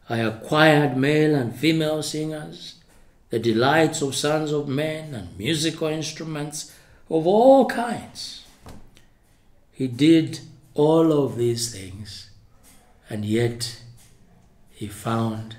I 0.09 0.19
acquired 0.19 0.97
male 0.97 1.35
and 1.35 1.57
female 1.57 2.03
singers, 2.03 2.75
the 3.31 3.39
delights 3.39 4.03
of 4.03 4.15
sons 4.15 4.53
of 4.53 4.69
men, 4.69 5.15
and 5.15 5.39
musical 5.39 5.89
instruments 5.89 6.77
of 7.09 7.27
all 7.27 7.67
kinds. 7.67 8.45
He 9.73 9.89
did 9.89 10.41
all 10.75 11.13
of 11.25 11.37
these 11.37 11.73
things, 11.73 12.31
and 13.09 13.25
yet 13.25 13.81
he 14.71 14.87
found 14.87 15.57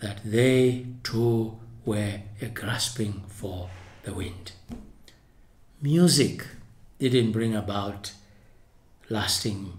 that 0.00 0.20
they 0.24 0.86
too 1.02 1.58
were 1.84 2.20
a 2.42 2.46
grasping 2.46 3.22
for 3.28 3.70
the 4.04 4.12
wind. 4.12 4.52
Music 5.80 6.44
didn't 6.98 7.32
bring 7.32 7.54
about 7.54 8.12
lasting 9.08 9.78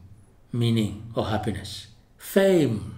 meaning 0.52 1.12
or 1.16 1.28
happiness. 1.28 1.88
Fame 2.18 2.98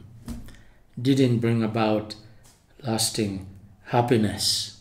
didn't 0.99 1.39
bring 1.39 1.63
about 1.63 2.15
lasting 2.84 3.47
happiness. 3.86 4.79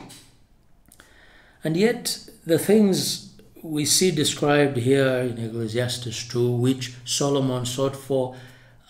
And 1.64 1.76
yet, 1.76 2.29
the 2.46 2.59
things 2.59 3.35
we 3.62 3.85
see 3.85 4.11
described 4.11 4.79
here 4.79 5.18
in 5.18 5.38
Ecclesiastes 5.38 6.29
2, 6.29 6.50
which 6.53 6.94
Solomon 7.05 7.66
sought 7.66 7.96
for, 7.96 8.37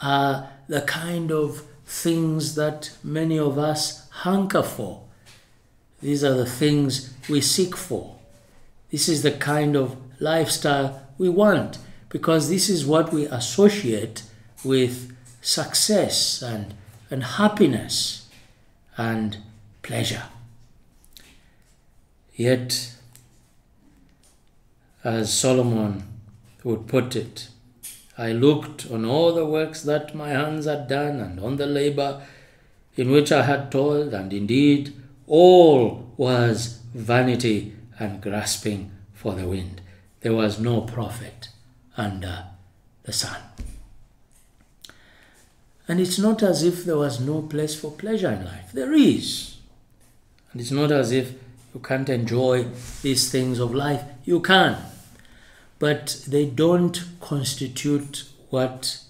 are 0.01 0.51
the 0.69 0.83
kind 0.83 1.33
of 1.33 1.65
things 1.85 2.55
that 2.55 2.93
many 3.03 3.39
of 3.39 3.59
us 3.59 4.09
hanker 4.23 4.63
for. 4.63 5.03
These 6.01 6.23
are 6.23 6.35
the 6.35 6.47
things 6.47 7.13
we 7.29 7.41
seek 7.41 7.77
for. 7.77 8.17
This 8.91 9.09
is 9.09 9.23
the 9.23 9.33
kind 9.33 9.77
of 9.77 9.97
lifestyle 10.21 11.03
we 11.19 11.29
want 11.29 11.79
because 12.09 12.49
this 12.49 12.69
is 12.69 12.87
what 12.87 13.13
we 13.13 13.27
associate 13.27 14.23
with 14.65 15.17
success 15.41 16.43
and, 16.43 16.75
and 17.11 17.25
happiness 17.25 18.29
and 18.97 19.39
pleasure. 19.83 20.25
Yet, 22.35 22.95
as 25.03 25.33
Solomon 25.33 26.05
would 26.65 26.87
put 26.87 27.17
it, 27.17 27.49
I 28.19 28.33
looked 28.33 28.91
on 28.91 29.05
all 29.05 29.35
the 29.35 29.47
works 29.47 29.83
that 29.83 30.15
my 30.15 30.29
hands 30.29 30.67
had 30.67 30.89
done 30.89 31.21
and 31.21 31.41
on 31.41 31.57
the 31.57 31.67
labor 31.67 32.23
in 32.97 33.11
which 33.11 33.33
I 33.33 33.43
had 33.43 33.71
toiled, 33.73 34.13
and 34.13 34.33
indeed 34.33 34.93
all 35.27 36.13
was 36.17 36.81
vanity 36.93 37.75
and 37.99 38.21
grasping 38.21 38.91
for 39.15 39.35
the 39.35 39.47
wind. 39.47 39.80
There 40.21 40.35
was 40.35 40.61
no 40.61 40.83
profit 40.83 41.49
under 41.97 42.45
the 43.05 43.13
sun. 43.13 43.41
And 45.89 45.99
it's 45.99 46.19
not 46.19 46.43
as 46.43 46.63
if 46.63 46.85
there 46.85 46.97
was 46.97 47.21
no 47.21 47.43
place 47.43 47.75
for 47.79 47.91
pleasure 47.91 48.31
in 48.31 48.45
life. 48.45 48.71
There 48.73 48.93
is. 48.93 49.57
And 50.53 50.61
it's 50.61 50.71
not 50.71 50.93
as 50.93 51.11
if 51.11 51.33
you 51.75 51.81
can't 51.81 52.09
enjoy 52.09 52.67
these 53.03 53.31
things 53.31 53.59
of 53.59 53.75
life. 53.75 54.03
You 54.25 54.41
can. 54.41 54.77
But 55.79 56.23
they 56.29 56.47
don't 56.47 57.03
constitute 57.21 58.25
what 58.51 59.01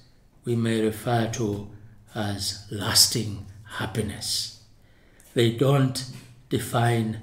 we 0.45 0.57
may 0.57 0.81
refer 0.81 1.29
to 1.33 1.69
as 2.15 2.67
lasting 2.71 3.47
happiness. 3.77 4.61
They 5.35 5.51
don't 5.51 6.05
define 6.49 7.21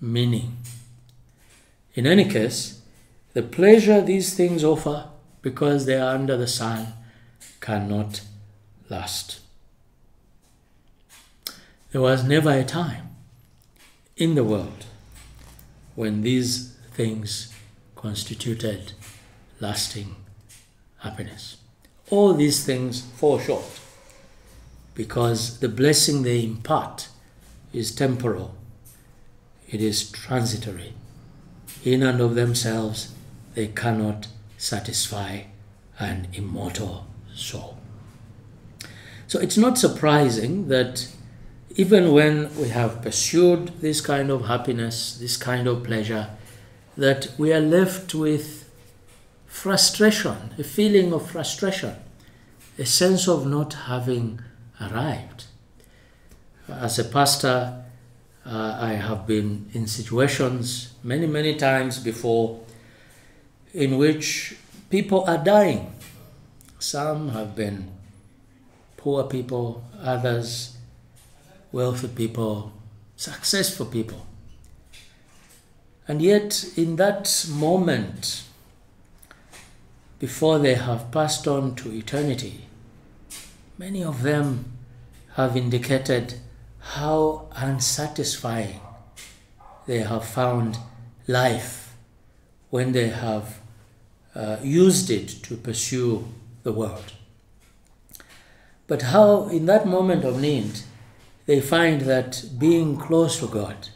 meaning. 0.00 0.58
In 1.94 2.06
any 2.06 2.24
case, 2.24 2.79
the 3.32 3.42
pleasure 3.42 4.00
these 4.00 4.34
things 4.34 4.64
offer, 4.64 5.08
because 5.42 5.86
they 5.86 5.98
are 5.98 6.14
under 6.14 6.36
the 6.36 6.46
sun, 6.46 6.94
cannot 7.60 8.22
last. 8.88 9.40
There 11.92 12.00
was 12.00 12.24
never 12.24 12.50
a 12.50 12.64
time 12.64 13.08
in 14.16 14.34
the 14.34 14.44
world 14.44 14.84
when 15.94 16.22
these 16.22 16.76
things 16.92 17.54
constituted 17.96 18.92
lasting 19.60 20.16
happiness. 20.98 21.56
All 22.10 22.34
these 22.34 22.64
things 22.64 23.00
fall 23.02 23.38
short 23.38 23.80
because 24.94 25.60
the 25.60 25.68
blessing 25.68 26.22
they 26.22 26.44
impart 26.44 27.08
is 27.72 27.94
temporal, 27.94 28.54
it 29.68 29.80
is 29.80 30.10
transitory. 30.10 30.94
In 31.84 32.02
and 32.02 32.20
of 32.20 32.34
themselves, 32.34 33.12
they 33.60 33.66
cannot 33.66 34.26
satisfy 34.56 35.42
an 35.98 36.26
immortal 36.32 37.06
soul. 37.34 37.76
So 39.26 39.38
it's 39.38 39.58
not 39.58 39.76
surprising 39.76 40.68
that 40.68 41.06
even 41.76 42.12
when 42.12 42.34
we 42.56 42.68
have 42.68 43.02
pursued 43.02 43.68
this 43.82 44.00
kind 44.00 44.30
of 44.30 44.46
happiness, 44.46 45.18
this 45.18 45.36
kind 45.36 45.66
of 45.66 45.84
pleasure, 45.84 46.30
that 46.96 47.32
we 47.36 47.52
are 47.52 47.60
left 47.60 48.14
with 48.14 48.66
frustration, 49.46 50.54
a 50.58 50.64
feeling 50.64 51.12
of 51.12 51.30
frustration, 51.30 51.96
a 52.78 52.86
sense 52.86 53.28
of 53.28 53.46
not 53.46 53.74
having 53.74 54.40
arrived. 54.80 55.44
As 56.66 56.98
a 56.98 57.04
pastor, 57.04 57.84
uh, 58.46 58.78
I 58.80 58.94
have 58.94 59.26
been 59.26 59.68
in 59.74 59.86
situations 59.86 60.94
many, 61.02 61.26
many 61.26 61.56
times 61.56 61.98
before 61.98 62.60
in 63.72 63.98
which 63.98 64.56
people 64.88 65.24
are 65.26 65.38
dying. 65.38 65.92
Some 66.78 67.30
have 67.30 67.54
been 67.54 67.90
poor 68.96 69.24
people, 69.24 69.84
others 70.02 70.76
wealthy 71.72 72.08
people, 72.08 72.72
successful 73.16 73.86
people. 73.86 74.26
And 76.08 76.20
yet, 76.20 76.72
in 76.76 76.96
that 76.96 77.46
moment, 77.48 78.42
before 80.18 80.58
they 80.58 80.74
have 80.74 81.12
passed 81.12 81.46
on 81.46 81.76
to 81.76 81.92
eternity, 81.92 82.66
many 83.78 84.02
of 84.02 84.22
them 84.22 84.64
have 85.34 85.56
indicated 85.56 86.34
how 86.80 87.46
unsatisfying 87.54 88.80
they 89.86 90.00
have 90.00 90.24
found 90.24 90.78
life 91.28 91.94
when 92.70 92.92
they 92.92 93.08
have 93.08 93.59
uh, 94.34 94.56
used 94.62 95.10
it 95.10 95.28
to 95.42 95.56
pursue 95.56 96.26
the 96.62 96.72
world. 96.72 97.12
But 98.86 99.02
how, 99.02 99.48
in 99.48 99.66
that 99.66 99.86
moment 99.86 100.24
of 100.24 100.40
need, 100.40 100.80
they 101.46 101.60
find 101.60 102.02
that 102.02 102.44
being 102.58 102.96
close 102.96 103.38
to 103.40 103.46
God 103.46 103.88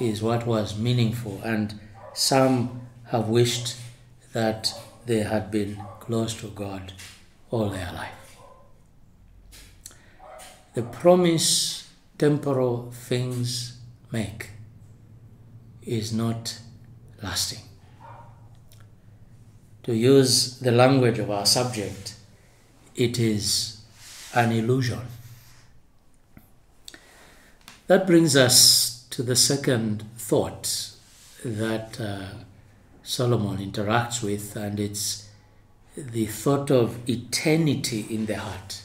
is 0.00 0.22
what 0.22 0.46
was 0.46 0.78
meaningful, 0.78 1.40
and 1.44 1.78
some 2.14 2.82
have 3.06 3.28
wished 3.28 3.76
that 4.32 4.72
they 5.06 5.20
had 5.20 5.50
been 5.50 5.82
close 6.00 6.34
to 6.34 6.48
God 6.48 6.92
all 7.50 7.70
their 7.70 7.90
life. 7.92 8.36
The 10.74 10.82
promise 10.82 11.88
temporal 12.18 12.92
things 12.92 13.78
make 14.12 14.50
is 15.82 16.12
not 16.12 16.60
lasting. 17.22 17.67
To 19.88 19.96
use 19.96 20.58
the 20.58 20.70
language 20.70 21.18
of 21.18 21.30
our 21.30 21.46
subject, 21.46 22.14
it 22.94 23.18
is 23.18 23.80
an 24.34 24.52
illusion. 24.52 25.00
That 27.86 28.06
brings 28.06 28.36
us 28.36 29.06
to 29.08 29.22
the 29.22 29.34
second 29.34 30.04
thought 30.18 30.90
that 31.42 31.98
uh, 31.98 32.26
Solomon 33.02 33.56
interacts 33.56 34.22
with, 34.22 34.56
and 34.56 34.78
it's 34.78 35.26
the 35.96 36.26
thought 36.26 36.70
of 36.70 36.98
eternity 37.08 38.04
in 38.10 38.26
the 38.26 38.36
heart. 38.36 38.82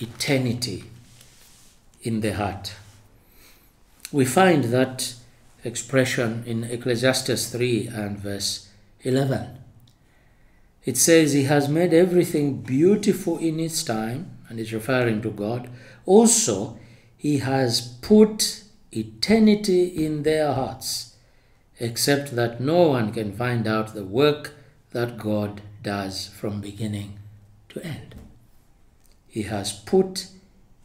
Eternity 0.00 0.90
in 2.02 2.20
the 2.20 2.32
heart. 2.32 2.74
We 4.10 4.24
find 4.24 4.64
that 4.64 5.14
expression 5.62 6.42
in 6.46 6.64
Ecclesiastes 6.64 7.52
3 7.52 7.86
and 7.86 8.18
verse 8.18 8.68
11. 9.02 9.58
It 10.84 10.96
says, 10.96 11.32
He 11.32 11.44
has 11.44 11.68
made 11.68 11.94
everything 11.94 12.62
beautiful 12.62 13.38
in 13.38 13.58
its 13.58 13.82
time, 13.82 14.38
and 14.48 14.60
is 14.60 14.72
referring 14.72 15.22
to 15.22 15.30
God. 15.30 15.70
Also, 16.04 16.78
He 17.16 17.38
has 17.38 17.80
put 18.02 18.64
eternity 18.92 19.84
in 19.86 20.22
their 20.22 20.52
hearts, 20.52 21.16
except 21.80 22.36
that 22.36 22.60
no 22.60 22.88
one 22.88 23.12
can 23.12 23.32
find 23.32 23.66
out 23.66 23.94
the 23.94 24.04
work 24.04 24.52
that 24.92 25.18
God 25.18 25.62
does 25.82 26.28
from 26.28 26.60
beginning 26.60 27.18
to 27.70 27.84
end. 27.84 28.14
He 29.26 29.42
has 29.42 29.72
put 29.72 30.28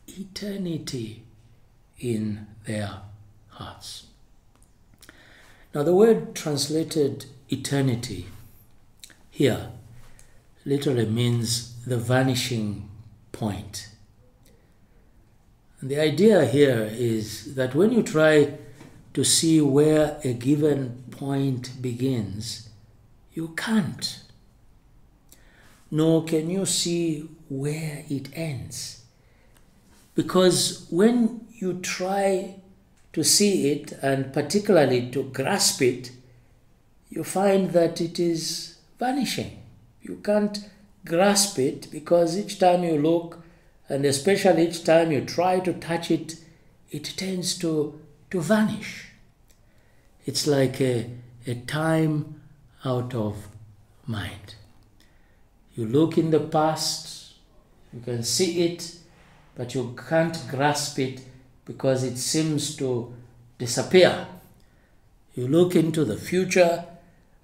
eternity 0.08 1.24
in 2.00 2.48
their 2.66 3.02
hearts. 3.50 4.08
Now, 5.76 5.84
the 5.84 5.94
word 5.94 6.34
translated 6.34 7.26
eternity 7.50 8.28
here 9.30 9.70
literally 10.70 11.08
means 11.08 11.84
the 11.86 11.98
vanishing 11.98 12.88
point. 13.32 13.90
And 15.82 15.90
the 15.90 16.00
idea 16.00 16.46
here 16.46 16.88
is 16.92 17.56
that 17.56 17.74
when 17.74 17.92
you 17.92 18.04
try 18.04 18.54
to 19.16 19.24
see 19.24 19.60
where 19.62 20.20
a 20.24 20.34
given 20.34 21.04
point 21.10 21.82
begins, 21.82 22.70
you 23.34 23.50
can't. 23.58 24.22
Nor 25.90 26.26
can 26.26 26.50
you 26.50 26.68
see 26.68 27.28
where 27.50 28.04
it 28.08 28.30
ends. 28.34 29.04
Because 30.14 30.86
when 30.92 31.48
you 31.52 31.80
try 31.80 32.56
to 33.14 33.24
see 33.24 33.72
it 33.72 33.94
and 34.04 34.32
particularly 34.32 35.10
to 35.10 35.24
grasp 35.24 35.82
it, 35.82 36.12
you 37.10 37.24
find 37.24 37.72
that 37.72 38.00
it 38.00 38.20
is 38.20 38.78
vanishing. 39.00 39.60
You 40.02 40.18
can't 40.24 40.70
grasp 41.06 41.60
it 41.60 41.90
because 41.92 42.38
each 42.38 42.60
time 42.60 42.84
you 42.84 42.98
look, 42.98 43.44
and 43.88 44.06
especially 44.06 44.68
each 44.68 44.84
time 44.84 45.12
you 45.12 45.22
try 45.22 45.60
to 45.60 45.74
touch 45.74 46.12
it, 46.12 46.36
it 46.92 47.14
tends 47.18 47.58
to, 47.60 48.00
to 48.32 48.42
vanish. 48.42 49.08
It's 50.26 50.46
like 50.48 50.80
a, 50.82 51.10
a 51.48 51.56
time 51.56 52.42
out 52.86 53.14
of 53.14 53.48
mind. 54.06 54.56
You 55.76 55.86
look 55.86 56.18
in 56.18 56.32
the 56.32 56.40
past, 56.40 57.34
you 57.94 58.02
can 58.02 58.24
see 58.24 58.64
it, 58.64 58.96
but 59.56 59.74
you 59.74 59.96
can't 60.10 60.38
grasp 60.50 61.00
it 61.00 61.22
because 61.66 62.04
it 62.04 62.18
seems 62.18 62.76
to 62.78 63.14
disappear. 63.58 64.28
You 65.36 65.48
look 65.48 65.76
into 65.76 66.06
the 66.06 66.18
future 66.18 66.86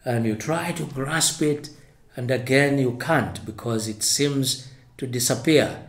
and 0.04 0.26
you 0.26 0.36
try 0.36 0.72
to 0.74 0.86
grasp 0.86 1.42
it, 1.42 1.70
and 2.16 2.32
again 2.32 2.78
you 2.78 2.98
can't 2.98 3.46
because 3.46 3.88
it 3.88 4.04
seems 4.04 4.72
to 4.98 5.08
disappear. 5.08 5.88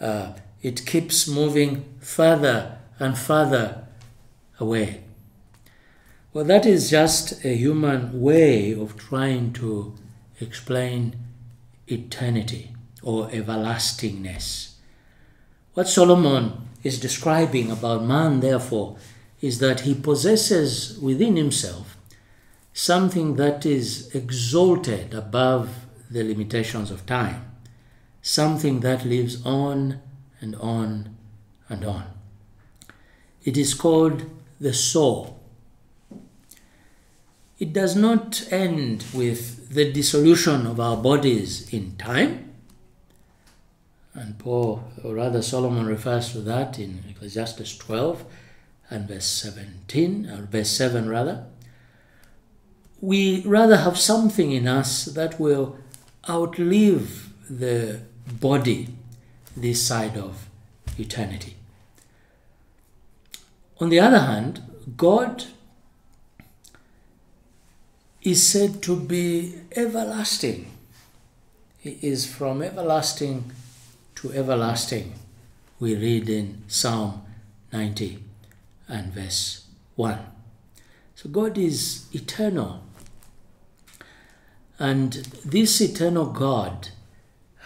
Uh, 0.00 0.32
it 0.62 0.84
keeps 0.86 1.28
moving 1.28 1.84
further 2.00 2.78
and 2.98 3.16
further 3.16 3.86
away. 4.58 5.02
Well, 6.32 6.44
that 6.44 6.66
is 6.66 6.90
just 6.90 7.44
a 7.44 7.56
human 7.56 8.20
way 8.20 8.72
of 8.72 8.96
trying 8.96 9.52
to 9.54 9.94
explain 10.40 11.16
eternity 11.88 12.72
or 13.02 13.28
everlastingness. 13.30 14.74
What 15.74 15.88
Solomon 15.88 16.68
is 16.82 17.00
describing 17.00 17.70
about 17.70 18.04
man, 18.04 18.40
therefore, 18.40 18.96
is 19.40 19.58
that 19.58 19.80
he 19.80 19.94
possesses 19.94 20.98
within 20.98 21.36
himself 21.36 21.96
something 22.72 23.36
that 23.36 23.66
is 23.66 24.14
exalted 24.14 25.14
above 25.14 25.86
the 26.10 26.22
limitations 26.22 26.90
of 26.90 27.06
time, 27.06 27.44
something 28.22 28.80
that 28.80 29.04
lives 29.04 29.44
on 29.44 30.00
and 30.40 30.54
on 30.56 31.16
and 31.68 31.84
on. 31.84 32.04
It 33.44 33.56
is 33.56 33.74
called 33.74 34.24
the 34.60 34.74
soul. 34.74 35.40
It 37.58 37.72
does 37.72 37.94
not 37.94 38.46
end 38.50 39.04
with 39.12 39.70
the 39.70 39.92
dissolution 39.92 40.66
of 40.66 40.80
our 40.80 40.96
bodies 40.96 41.72
in 41.72 41.96
time 41.96 42.50
and 44.14 44.38
Paul, 44.38 44.82
or 45.04 45.14
rather 45.14 45.42
Solomon 45.42 45.86
refers 45.86 46.32
to 46.32 46.40
that 46.40 46.78
in 46.78 47.02
Ecclesiastes 47.08 47.76
12 47.78 48.24
and 48.90 49.06
verse 49.06 49.24
17, 49.24 50.26
or 50.26 50.42
verse 50.42 50.70
7 50.70 51.08
rather. 51.08 51.46
We 53.00 53.42
rather 53.42 53.76
have 53.78 53.98
something 53.98 54.52
in 54.52 54.68
us 54.68 55.06
that 55.06 55.40
will 55.40 55.78
outlive 56.28 57.32
the 57.48 58.00
body 58.40 58.88
this 59.56 59.86
side 59.86 60.16
of 60.16 60.48
eternity. 60.98 61.56
On 63.80 63.88
the 63.88 64.00
other 64.00 64.20
hand, 64.20 64.62
God 64.96 65.44
is 68.22 68.46
said 68.46 68.82
to 68.82 68.96
be 68.96 69.54
everlasting. 69.74 70.70
He 71.78 71.98
is 72.02 72.26
from 72.26 72.60
everlasting 72.60 73.52
to 74.20 74.32
everlasting, 74.34 75.14
we 75.78 75.96
read 75.96 76.28
in 76.28 76.62
Psalm 76.68 77.22
90 77.72 78.22
and 78.86 79.14
verse 79.14 79.66
1. 79.96 80.18
So 81.14 81.30
God 81.30 81.56
is 81.56 82.04
eternal. 82.12 82.82
And 84.80 85.12
this 85.44 85.78
eternal 85.82 86.24
God 86.24 86.88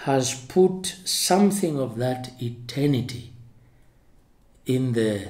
has 0.02 0.34
put 0.34 0.96
something 1.04 1.78
of 1.78 1.96
that 1.96 2.32
eternity 2.42 3.32
in 4.66 4.94
the 4.94 5.28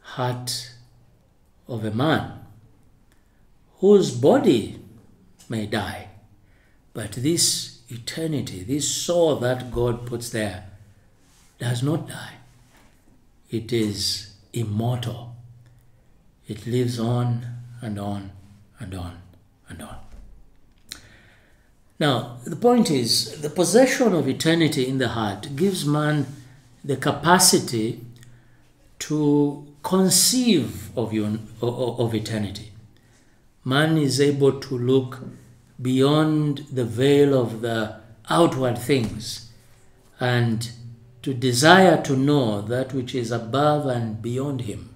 heart 0.00 0.74
of 1.66 1.82
a 1.82 1.90
man 1.90 2.44
whose 3.78 4.10
body 4.10 4.78
may 5.48 5.64
die, 5.64 6.08
but 6.92 7.12
this 7.12 7.80
eternity, 7.88 8.62
this 8.62 8.86
soul 8.86 9.36
that 9.36 9.72
God 9.72 10.04
puts 10.04 10.28
there, 10.28 10.64
does 11.58 11.82
not 11.82 12.06
die. 12.06 12.34
It 13.50 13.72
is 13.72 14.34
immortal. 14.52 15.36
It 16.46 16.66
lives 16.66 17.00
on 17.00 17.46
and 17.80 17.98
on 17.98 18.32
and 18.78 18.94
on 18.94 19.22
and 19.66 19.80
on. 19.80 20.09
Now, 22.00 22.38
the 22.44 22.56
point 22.56 22.90
is 22.90 23.42
the 23.42 23.50
possession 23.50 24.14
of 24.14 24.26
eternity 24.26 24.88
in 24.88 24.96
the 24.96 25.08
heart 25.08 25.54
gives 25.54 25.84
man 25.84 26.26
the 26.82 26.96
capacity 26.96 28.00
to 29.00 29.66
conceive 29.82 30.96
of, 30.96 31.14
of 31.62 32.14
eternity. 32.14 32.72
Man 33.64 33.98
is 33.98 34.18
able 34.18 34.58
to 34.60 34.78
look 34.78 35.20
beyond 35.80 36.66
the 36.72 36.86
veil 36.86 37.38
of 37.38 37.60
the 37.60 38.00
outward 38.30 38.78
things 38.78 39.50
and 40.18 40.70
to 41.20 41.34
desire 41.34 42.00
to 42.02 42.16
know 42.16 42.62
that 42.62 42.94
which 42.94 43.14
is 43.14 43.30
above 43.30 43.86
and 43.86 44.22
beyond 44.22 44.62
him. 44.62 44.94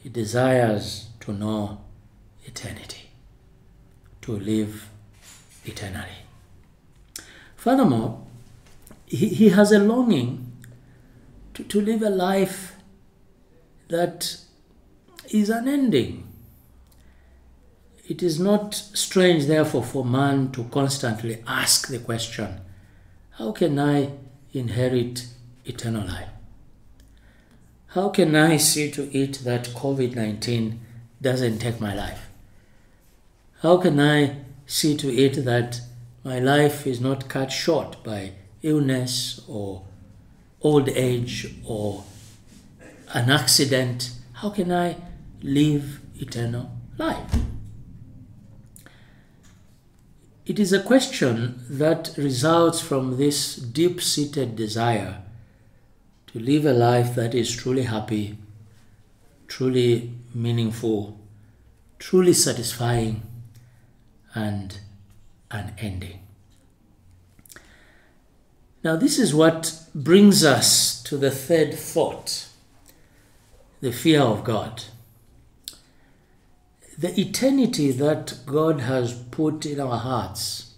He 0.00 0.10
desires 0.10 1.08
to 1.20 1.32
know 1.32 1.80
eternity, 2.44 3.08
to 4.22 4.32
live 4.32 4.90
eternally. 5.64 6.24
Furthermore, 7.56 8.26
he, 9.06 9.28
he 9.28 9.48
has 9.50 9.72
a 9.72 9.78
longing 9.78 10.52
to, 11.54 11.64
to 11.64 11.80
live 11.80 12.02
a 12.02 12.10
life 12.10 12.76
that 13.88 14.38
is 15.30 15.50
unending 15.50 16.30
it 18.10 18.24
is 18.24 18.40
not 18.40 18.74
strange, 18.74 19.46
therefore, 19.46 19.84
for 19.84 20.04
man 20.04 20.50
to 20.50 20.64
constantly 20.64 21.44
ask 21.46 21.86
the 21.86 22.00
question 22.00 22.60
how 23.38 23.52
can 23.52 23.78
I 23.78 24.10
inherit 24.52 25.28
eternal 25.64 26.04
life? 26.04 26.28
How 27.86 28.08
can 28.08 28.34
I 28.34 28.56
see 28.56 28.90
to 28.90 29.16
it 29.16 29.44
that 29.44 29.66
COVID 29.66 30.16
19 30.16 30.80
doesn't 31.22 31.60
take 31.60 31.80
my 31.80 31.94
life? 31.94 32.28
How 33.62 33.76
can 33.76 34.00
I 34.00 34.38
see 34.70 34.96
to 34.96 35.12
it 35.12 35.44
that 35.44 35.80
my 36.22 36.38
life 36.38 36.86
is 36.86 37.00
not 37.00 37.28
cut 37.28 37.50
short 37.50 38.02
by 38.04 38.32
illness 38.62 39.40
or 39.48 39.82
old 40.62 40.88
age 40.90 41.52
or 41.66 42.04
an 43.12 43.30
accident? 43.30 44.12
How 44.34 44.50
can 44.50 44.70
I 44.70 44.96
live 45.42 46.00
eternal 46.14 46.70
life? 46.96 47.34
It 50.46 50.60
is 50.60 50.72
a 50.72 50.82
question 50.82 51.64
that 51.68 52.14
results 52.16 52.80
from 52.80 53.18
this 53.18 53.56
deep 53.56 54.00
seated 54.00 54.54
desire 54.54 55.22
to 56.28 56.38
live 56.38 56.64
a 56.64 56.72
life 56.72 57.16
that 57.16 57.34
is 57.34 57.54
truly 57.56 57.82
happy, 57.82 58.38
truly 59.48 60.12
meaningful, 60.32 61.18
truly 61.98 62.32
satisfying, 62.32 63.22
and 64.34 64.78
an 65.50 65.74
ending. 65.78 66.20
Now, 68.82 68.96
this 68.96 69.18
is 69.18 69.34
what 69.34 69.84
brings 69.94 70.44
us 70.44 71.02
to 71.02 71.16
the 71.16 71.30
third 71.30 71.74
thought 71.74 72.46
the 73.80 73.92
fear 73.92 74.20
of 74.20 74.44
God. 74.44 74.84
The 76.98 77.18
eternity 77.18 77.92
that 77.92 78.40
God 78.44 78.80
has 78.80 79.14
put 79.14 79.64
in 79.64 79.80
our 79.80 79.96
hearts 79.96 80.74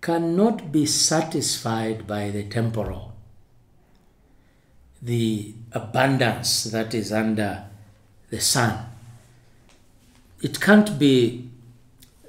cannot 0.00 0.72
be 0.72 0.84
satisfied 0.84 2.06
by 2.06 2.30
the 2.30 2.42
temporal, 2.42 3.14
the 5.00 5.54
abundance 5.70 6.64
that 6.64 6.92
is 6.92 7.12
under 7.12 7.64
the 8.30 8.40
sun. 8.40 8.86
It 10.42 10.60
can't 10.60 10.98
be 10.98 11.45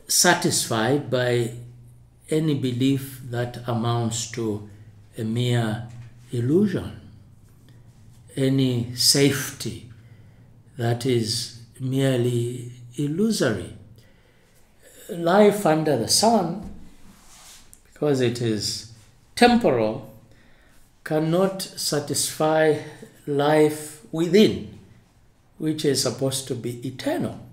satisfied 0.08 1.10
by 1.10 1.52
any 2.30 2.56
belief 2.56 3.22
that 3.30 3.62
amounts 3.67 4.32
to 4.32 4.70
a 5.17 5.24
mere 5.24 5.88
illusion, 6.32 7.00
any 8.36 8.96
safety 8.96 9.89
that 10.78 11.06
is 11.06 11.62
merely 11.80 12.72
illusory. 12.96 13.74
Life 15.10 15.65
under 15.65 15.98
the 15.98 16.08
sun, 16.08 16.70
because 17.93 18.22
it 18.22 18.41
is 18.41 18.93
temporal, 19.36 20.13
cannot 21.04 21.62
satisfy 21.62 22.78
life 23.26 24.02
within, 24.12 24.78
which 25.58 25.86
is 25.86 26.04
supposed 26.04 26.48
to 26.48 26.56
be 26.56 26.86
eternal. 26.86 27.46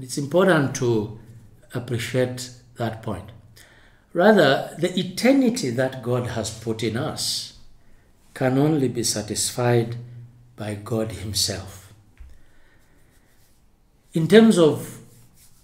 And 0.00 0.06
it's 0.06 0.16
important 0.16 0.74
to 0.76 1.18
appreciate 1.74 2.52
that 2.78 3.02
point. 3.02 3.32
Rather, 4.14 4.74
the 4.78 4.98
eternity 4.98 5.68
that 5.68 6.02
God 6.02 6.28
has 6.28 6.58
put 6.58 6.82
in 6.82 6.96
us 6.96 7.58
can 8.32 8.56
only 8.56 8.88
be 8.88 9.02
satisfied 9.02 9.96
by 10.56 10.72
God 10.72 11.12
Himself. 11.12 11.92
In 14.14 14.26
terms 14.26 14.56
of 14.56 15.00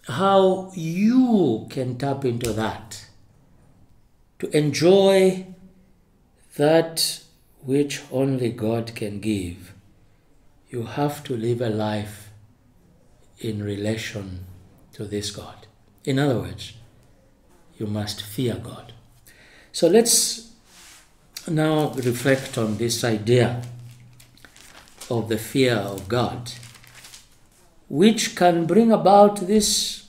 how 0.07 0.70
you 0.75 1.66
can 1.70 1.96
tap 1.96 2.27
into 2.27 2.53
that, 2.53 3.07
to 4.40 4.55
enjoy 4.55 5.46
that 6.59 7.22
which 7.62 8.03
only 8.12 8.51
God 8.51 8.94
can 8.94 9.18
give, 9.18 9.72
you 10.68 10.83
have 10.83 11.25
to 11.25 11.35
live 11.35 11.62
a 11.62 11.70
life 11.70 12.25
in 13.38 13.62
relation 13.62 14.44
to 14.92 15.05
this 15.05 15.31
God. 15.31 15.66
In 16.05 16.18
other 16.18 16.38
words, 16.40 16.72
you 17.79 17.87
must 17.87 18.22
fear 18.22 18.55
God. 18.55 18.92
So 19.72 19.88
let's 19.88 20.53
now 21.46 21.90
reflect 21.90 22.57
on 22.57 22.79
this 22.79 23.05
idea 23.05 23.62
of 25.11 25.29
the 25.29 25.38
fear 25.38 25.75
of 25.75 26.09
God, 26.09 26.53
which 27.88 28.35
can 28.35 28.66
bring 28.66 28.90
about 28.90 29.46
this 29.46 30.09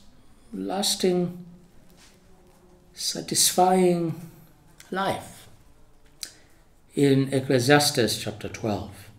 lasting, 0.53 1.45
satisfying 2.93 4.29
life. 4.89 5.47
In 6.95 7.31
Ecclesiastes 7.31 8.17
chapter 8.17 8.47
12, 8.47 9.09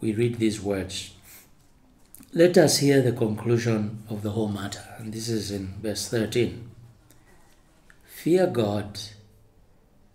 we 0.00 0.12
read 0.12 0.38
these 0.38 0.60
words. 0.60 1.11
Let 2.34 2.56
us 2.56 2.78
hear 2.78 3.02
the 3.02 3.12
conclusion 3.12 4.04
of 4.08 4.22
the 4.22 4.30
whole 4.30 4.48
matter, 4.48 4.82
and 4.96 5.12
this 5.12 5.28
is 5.28 5.50
in 5.50 5.74
verse 5.82 6.08
13. 6.08 6.70
Fear 8.06 8.46
God 8.46 8.98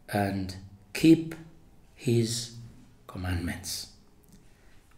and 0.09 0.55
keep 0.95 1.35
his 1.93 2.55
commandments. 3.05 3.89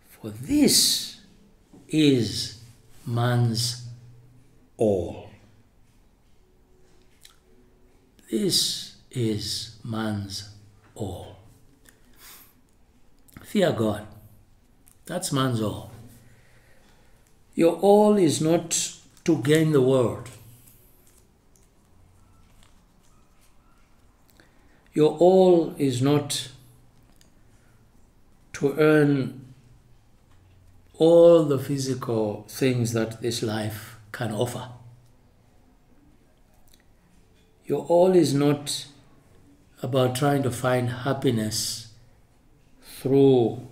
For 0.07 0.29
this 0.29 1.19
is 1.89 2.61
man's 3.05 3.85
all. 4.77 5.29
This 8.31 8.95
is 9.11 9.75
man's 9.83 10.55
all. 10.95 11.35
Fear 13.41 13.73
God. 13.73 14.07
That's 15.05 15.33
man's 15.33 15.61
all. 15.61 15.88
Your 17.59 17.75
all 17.81 18.15
is 18.15 18.39
not 18.39 18.95
to 19.25 19.41
gain 19.41 19.73
the 19.73 19.81
world. 19.81 20.29
Your 24.93 25.17
all 25.17 25.75
is 25.77 26.01
not 26.01 26.51
to 28.53 28.73
earn 28.77 29.41
all 30.97 31.43
the 31.43 31.59
physical 31.59 32.45
things 32.47 32.93
that 32.93 33.21
this 33.21 33.43
life 33.43 33.97
can 34.13 34.31
offer. 34.31 34.69
Your 37.65 37.83
all 37.87 38.15
is 38.15 38.33
not 38.33 38.87
about 39.83 40.15
trying 40.15 40.43
to 40.43 40.51
find 40.51 40.89
happiness 40.89 41.89
through 43.01 43.67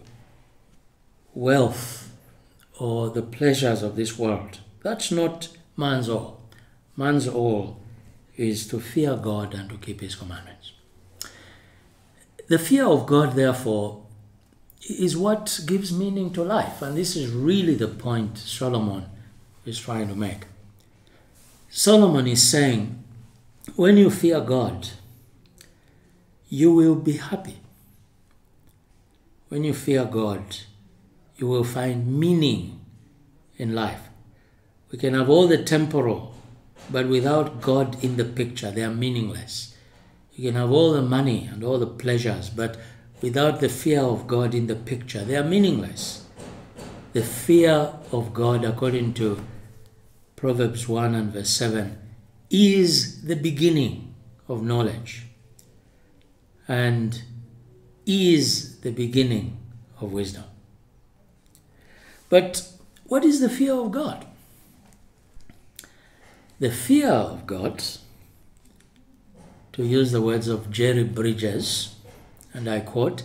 wealth 1.34 2.07
or 2.80 3.10
the 3.10 3.22
pleasures 3.22 3.84
of 3.84 3.96
this 3.96 4.18
world. 4.18 4.60
That's 4.84 5.12
not 5.12 5.50
man's 5.76 6.10
all. 6.10 6.42
Man's 6.96 7.28
all 7.28 7.80
is 8.36 8.68
to 8.68 8.80
fear 8.80 9.16
God 9.16 9.54
and 9.54 9.70
to 9.70 9.78
keep 9.78 10.02
his 10.02 10.16
commandments. 10.16 10.72
The 12.48 12.60
fear 12.60 12.86
of 12.86 13.06
God, 13.06 13.34
therefore, 13.34 14.04
is 14.90 15.18
what 15.18 15.60
gives 15.66 15.92
meaning 15.92 16.32
to 16.34 16.44
life. 16.44 16.82
And 16.82 16.96
this 16.96 17.16
is 17.16 17.32
really 17.32 17.76
the 17.76 17.88
point 17.88 18.38
Solomon 18.38 19.06
is 19.66 19.80
trying 19.80 20.08
to 20.08 20.16
make. 20.16 20.46
Solomon 21.70 22.28
is 22.28 22.42
saying, 22.42 23.04
when 23.76 23.98
you 23.98 24.10
fear 24.10 24.40
God, 24.40 24.90
you 26.50 26.72
will 26.72 26.96
be 26.96 27.18
happy. 27.18 27.58
When 29.50 29.64
you 29.64 29.74
fear 29.74 30.06
God, 30.06 30.44
you 31.38 31.48
will 31.48 31.64
find 31.64 32.20
meaning 32.20 32.80
in 33.58 33.76
life. 33.76 34.10
We 34.92 34.98
can 34.98 35.14
have 35.14 35.30
all 35.30 35.48
the 35.48 35.64
temporal, 35.64 36.36
but 36.90 37.08
without 37.08 37.62
God 37.62 38.04
in 38.04 38.18
the 38.18 38.26
picture, 38.26 38.72
they 38.72 38.84
are 38.84 38.94
meaningless. 38.94 39.76
You 40.34 40.50
can 40.50 40.56
have 40.56 40.72
all 40.72 40.94
the 40.94 41.02
money 41.02 41.50
and 41.52 41.64
all 41.64 41.80
the 41.80 41.88
pleasures, 41.88 42.50
but 42.50 42.78
without 43.22 43.60
the 43.60 43.70
fear 43.70 44.02
of 44.02 44.28
God 44.28 44.54
in 44.54 44.68
the 44.68 44.76
picture, 44.76 45.24
they 45.24 45.36
are 45.36 45.44
meaningless. 45.44 46.26
The 47.14 47.24
fear 47.24 47.94
of 48.12 48.34
God, 48.34 48.64
according 48.64 49.14
to 49.16 49.42
Proverbs 50.36 50.88
1 50.88 51.16
and 51.16 51.34
verse 51.34 51.50
7, 51.50 51.98
is 52.50 53.24
the 53.24 53.36
beginning 53.36 54.16
of 54.48 54.64
knowledge 54.64 55.26
and 56.68 57.22
is 58.06 58.80
the 58.82 58.92
beginning 58.92 59.58
of 60.00 60.14
wisdom. 60.14 60.44
But 62.30 62.68
what 63.06 63.24
is 63.24 63.40
the 63.40 63.50
fear 63.50 63.74
of 63.74 63.92
God? 63.92 64.26
The 66.60 66.72
fear 66.72 67.10
of 67.10 67.46
God, 67.46 67.84
to 69.74 69.86
use 69.86 70.12
the 70.12 70.22
words 70.22 70.48
of 70.48 70.72
Jerry 70.72 71.04
Bridges, 71.04 71.96
and 72.54 72.68
I 72.68 72.80
quote, 72.80 73.24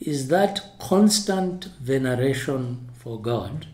is 0.00 0.28
that 0.28 0.78
constant 0.78 1.66
veneration 1.80 2.90
for 2.94 3.20
God 3.20 3.66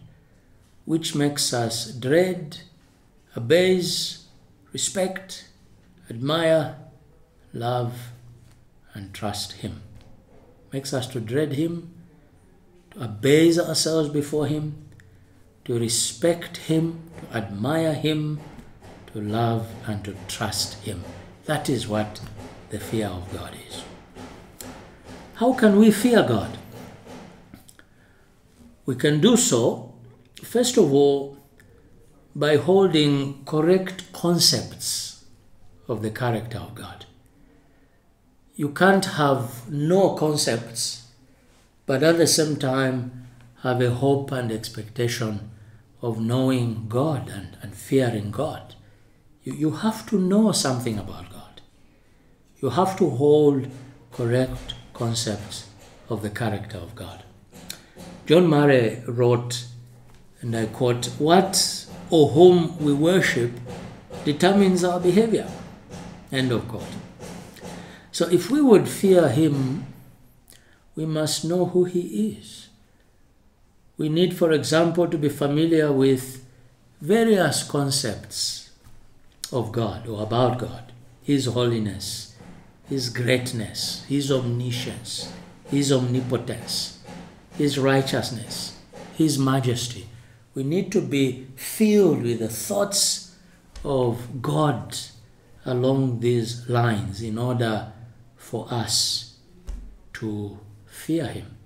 which 0.84 1.14
makes 1.14 1.52
us 1.52 1.92
dread, 1.92 2.60
abase, 3.36 4.24
respect, 4.72 5.46
admire, 6.08 6.76
love, 7.52 8.12
and 8.94 9.12
trust 9.12 9.52
Him. 9.52 9.82
Makes 10.72 10.94
us 10.94 11.06
to 11.08 11.20
dread 11.20 11.52
Him, 11.52 11.94
abase 12.98 13.58
ourselves 13.58 14.08
before 14.08 14.46
Him, 14.46 14.88
to 15.64 15.78
respect 15.78 16.56
Him, 16.56 17.00
to 17.20 17.36
admire 17.36 17.94
Him, 17.94 18.40
to 19.12 19.20
love 19.20 19.68
and 19.86 20.04
to 20.04 20.16
trust 20.26 20.82
Him. 20.84 21.04
That 21.46 21.68
is 21.68 21.88
what 21.88 22.20
the 22.70 22.78
fear 22.78 23.08
of 23.08 23.32
God 23.32 23.54
is. 23.68 23.82
How 25.34 25.52
can 25.52 25.78
we 25.78 25.90
fear 25.90 26.22
God? 26.22 26.58
We 28.84 28.96
can 28.96 29.20
do 29.20 29.36
so, 29.36 29.94
first 30.42 30.76
of 30.76 30.92
all, 30.92 31.36
by 32.34 32.56
holding 32.56 33.44
correct 33.44 34.12
concepts 34.12 35.24
of 35.88 36.02
the 36.02 36.10
character 36.10 36.58
of 36.58 36.74
God. 36.74 37.06
You 38.54 38.70
can't 38.70 39.04
have 39.04 39.70
no 39.70 40.14
concepts, 40.14 41.07
but 41.88 42.02
at 42.02 42.18
the 42.18 42.26
same 42.26 42.56
time 42.56 43.26
have 43.62 43.80
a 43.80 43.90
hope 43.90 44.30
and 44.30 44.52
expectation 44.52 45.50
of 46.02 46.20
knowing 46.20 46.86
God 46.86 47.30
and, 47.30 47.56
and 47.62 47.74
fearing 47.74 48.30
God. 48.30 48.74
You, 49.42 49.54
you 49.54 49.70
have 49.70 50.06
to 50.10 50.18
know 50.18 50.52
something 50.52 50.98
about 50.98 51.32
God. 51.32 51.62
You 52.60 52.68
have 52.68 52.98
to 52.98 53.08
hold 53.08 53.68
correct 54.12 54.74
concepts 54.92 55.70
of 56.10 56.20
the 56.20 56.28
character 56.28 56.76
of 56.76 56.94
God. 56.94 57.24
John 58.26 58.48
Murray 58.48 59.02
wrote, 59.06 59.64
and 60.42 60.54
I 60.54 60.66
quote, 60.66 61.06
What 61.18 61.86
or 62.10 62.28
whom 62.28 62.76
we 62.84 62.92
worship 62.92 63.52
determines 64.26 64.84
our 64.84 65.00
behavior. 65.00 65.50
End 66.30 66.52
of 66.52 66.68
quote. 66.68 66.94
So 68.12 68.28
if 68.28 68.50
we 68.50 68.60
would 68.60 68.86
fear 68.86 69.30
him, 69.30 69.86
we 70.98 71.06
must 71.06 71.44
know 71.44 71.64
who 71.64 71.84
he 71.84 72.00
is. 72.40 72.70
We 73.96 74.08
need, 74.08 74.36
for 74.36 74.50
example, 74.50 75.06
to 75.06 75.16
be 75.16 75.28
familiar 75.28 75.92
with 75.92 76.44
various 77.00 77.62
concepts 77.62 78.70
of 79.52 79.70
God 79.70 80.08
or 80.08 80.24
about 80.24 80.58
God 80.58 80.90
His 81.22 81.46
holiness, 81.46 82.34
His 82.88 83.10
greatness, 83.10 84.02
His 84.08 84.32
omniscience, 84.32 85.32
His 85.70 85.92
omnipotence, 85.92 86.98
His 87.56 87.78
righteousness, 87.78 88.76
His 89.14 89.38
majesty. 89.38 90.08
We 90.56 90.64
need 90.64 90.90
to 90.90 91.00
be 91.00 91.46
filled 91.54 92.24
with 92.24 92.40
the 92.40 92.48
thoughts 92.48 93.36
of 93.84 94.42
God 94.42 94.98
along 95.64 96.18
these 96.18 96.68
lines 96.68 97.22
in 97.22 97.38
order 97.38 97.92
for 98.34 98.66
us 98.68 99.36
to 100.14 100.58
fear 101.08 101.26
Him. 101.28 101.56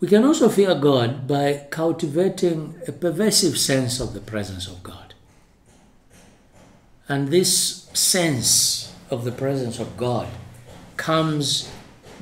We 0.00 0.08
can 0.08 0.24
also 0.24 0.48
fear 0.48 0.74
God 0.74 1.28
by 1.28 1.66
cultivating 1.68 2.80
a 2.88 2.92
pervasive 2.92 3.58
sense 3.58 4.00
of 4.00 4.14
the 4.14 4.20
presence 4.20 4.66
of 4.66 4.82
God. 4.82 5.12
And 7.10 7.28
this 7.28 7.90
sense 7.92 8.94
of 9.10 9.24
the 9.24 9.32
presence 9.32 9.78
of 9.78 9.98
God 9.98 10.28
comes 10.96 11.70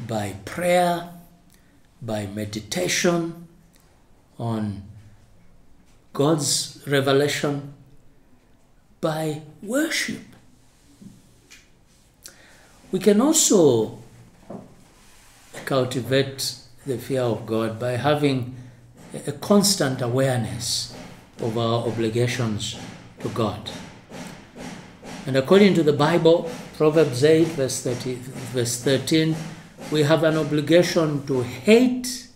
by 0.08 0.34
prayer, 0.44 1.10
by 2.02 2.26
meditation 2.26 3.46
on 4.36 4.82
God's 6.12 6.82
revelation, 6.88 7.72
by 9.00 9.42
worship. 9.62 10.22
We 12.90 12.98
can 12.98 13.20
also 13.20 13.99
cultivate 15.64 16.54
the 16.86 16.98
fear 16.98 17.22
of 17.22 17.46
God 17.46 17.78
by 17.78 17.92
having 17.92 18.56
a 19.26 19.32
constant 19.32 20.00
awareness 20.00 20.94
of 21.40 21.56
our 21.58 21.86
obligations 21.86 22.76
to 23.20 23.28
God. 23.30 23.70
And 25.26 25.36
according 25.36 25.74
to 25.74 25.82
the 25.82 25.92
Bible, 25.92 26.50
Proverbs 26.76 27.24
8, 27.24 27.46
verse, 27.48 27.82
30, 27.82 28.14
verse 28.52 28.82
13, 28.82 29.36
we 29.90 30.02
have 30.02 30.22
an 30.24 30.36
obligation 30.36 31.26
to 31.26 31.42
hate 31.42 32.28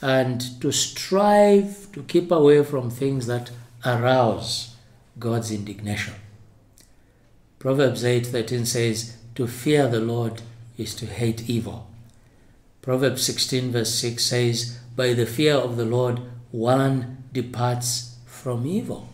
and 0.00 0.60
to 0.60 0.72
strive 0.72 1.92
to 1.92 2.02
keep 2.04 2.30
away 2.30 2.64
from 2.64 2.90
things 2.90 3.26
that 3.26 3.50
arouse 3.84 4.76
God's 5.18 5.50
indignation. 5.50 6.14
Proverbs 7.58 8.04
8:13 8.04 8.64
says, 8.64 9.16
"To 9.34 9.46
fear 9.46 9.86
the 9.86 10.00
Lord 10.00 10.40
is 10.80 10.94
to 10.96 11.06
hate 11.06 11.48
evil." 11.48 11.86
Proverbs 12.82 13.22
16 13.22 13.70
verse 13.72 13.94
6 13.94 14.24
says, 14.24 14.78
"By 14.96 15.12
the 15.12 15.26
fear 15.26 15.54
of 15.54 15.76
the 15.76 15.84
Lord 15.84 16.20
one 16.50 17.24
departs 17.32 18.16
from 18.26 18.66
evil." 18.66 19.10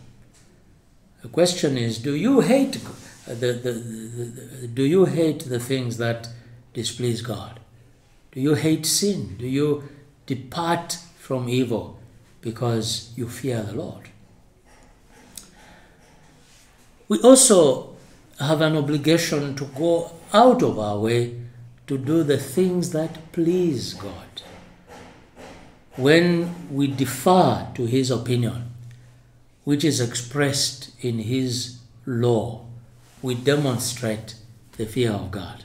The 1.21 1.33
question 1.33 1.77
is, 1.77 1.97
do 1.97 2.15
you 2.15 2.41
hate 2.41 2.77
uh, 2.77 3.33
the, 3.33 3.51
the, 3.51 3.71
the, 3.71 4.25
the, 4.25 4.67
do 4.67 4.83
you 4.83 5.05
hate 5.05 5.41
the 5.49 5.59
things 5.59 5.97
that 5.97 6.29
displease 6.73 7.21
God? 7.21 7.59
Do 8.31 8.39
you 8.39 8.53
hate 8.53 8.85
sin? 8.85 9.35
Do 9.37 9.47
you 9.47 9.83
depart 10.25 10.99
from 11.17 11.49
evil 11.49 11.99
because 12.41 13.11
you 13.17 13.27
fear 13.27 13.61
the 13.63 13.73
Lord? 13.73 14.09
We 17.09 17.19
also 17.19 17.95
have 18.39 18.61
an 18.61 18.77
obligation 18.77 19.55
to 19.55 19.65
go 19.65 20.11
out 20.31 20.61
of 20.61 20.77
our 20.77 20.99
way 20.99 21.35
to 21.87 21.97
do 21.97 22.23
the 22.23 22.37
things 22.37 22.91
that 22.91 23.31
please 23.31 23.93
God. 23.93 24.41
When 25.95 26.69
we 26.71 26.87
defer 26.87 27.67
to 27.75 27.85
His 27.85 28.11
opinion, 28.11 28.71
which 29.63 29.83
is 29.83 29.99
expressed 29.99 30.91
in 31.01 31.19
His 31.19 31.79
law, 32.05 32.65
we 33.21 33.35
demonstrate 33.35 34.35
the 34.77 34.85
fear 34.85 35.11
of 35.11 35.31
God. 35.31 35.63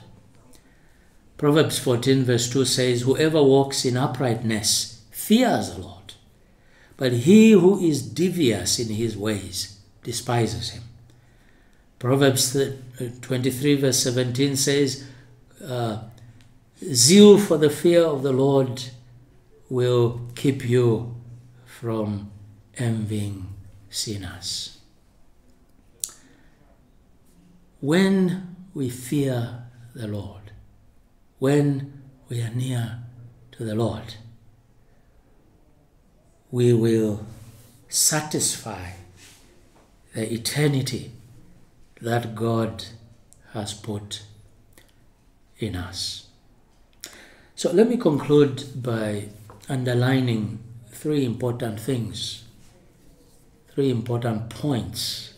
Proverbs 1.37 1.77
14, 1.77 2.23
verse 2.23 2.49
2 2.51 2.65
says, 2.65 3.01
Whoever 3.01 3.43
walks 3.43 3.85
in 3.85 3.97
uprightness 3.97 5.03
fears 5.11 5.73
the 5.73 5.81
Lord, 5.81 6.13
but 6.95 7.11
he 7.11 7.51
who 7.51 7.79
is 7.79 8.01
devious 8.01 8.79
in 8.79 8.89
his 8.89 9.17
ways 9.17 9.79
despises 10.03 10.69
him. 10.69 10.83
Proverbs 11.99 12.57
23, 13.21 13.75
verse 13.75 13.99
17 13.99 14.55
says, 14.55 15.05
uh, 15.65 15.99
Zeal 16.91 17.37
for 17.37 17.57
the 17.57 17.69
fear 17.69 18.03
of 18.03 18.23
the 18.23 18.31
Lord 18.33 18.83
will 19.69 20.21
keep 20.35 20.67
you 20.67 21.15
from 21.65 22.31
envying 22.77 23.47
sinners. 23.89 24.79
When 27.79 28.55
we 28.73 28.89
fear 28.89 29.65
the 29.93 30.07
Lord, 30.07 30.51
when 31.39 32.01
we 32.29 32.41
are 32.41 32.49
near 32.49 32.99
to 33.53 33.63
the 33.63 33.75
Lord, 33.75 34.15
we 36.51 36.73
will 36.73 37.25
satisfy 37.87 38.91
the 40.13 40.31
eternity 40.33 41.11
that 42.01 42.35
God 42.35 42.85
has 43.53 43.73
put 43.73 44.23
in 45.59 45.75
us. 45.75 46.22
So 47.63 47.71
let 47.71 47.87
me 47.87 47.95
conclude 47.95 48.83
by 48.83 49.29
underlining 49.69 50.59
three 50.89 51.23
important 51.23 51.79
things, 51.79 52.43
three 53.73 53.89
important 53.89 54.49
points 54.49 55.33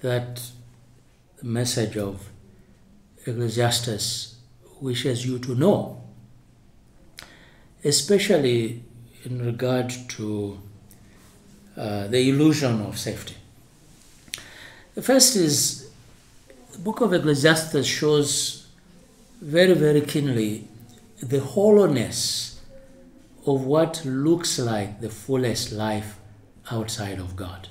that 0.00 0.40
the 1.36 1.44
message 1.44 1.98
of 1.98 2.30
Ecclesiastes 3.26 4.36
wishes 4.80 5.26
you 5.26 5.38
to 5.40 5.54
know, 5.54 6.02
especially 7.84 8.82
in 9.24 9.44
regard 9.44 9.90
to 10.16 10.58
uh, 11.76 12.06
the 12.06 12.30
illusion 12.30 12.80
of 12.80 12.96
safety. 12.96 13.34
The 14.94 15.02
first 15.02 15.36
is 15.36 15.90
the 16.72 16.78
book 16.78 17.02
of 17.02 17.12
Ecclesiastes 17.12 17.86
shows 17.86 18.66
very, 19.42 19.74
very 19.74 20.00
keenly 20.00 20.68
the 21.22 21.40
hollowness 21.40 22.60
of 23.46 23.64
what 23.64 24.04
looks 24.04 24.58
like 24.58 25.00
the 25.00 25.08
fullest 25.08 25.72
life 25.72 26.18
outside 26.70 27.18
of 27.18 27.36
God. 27.36 27.68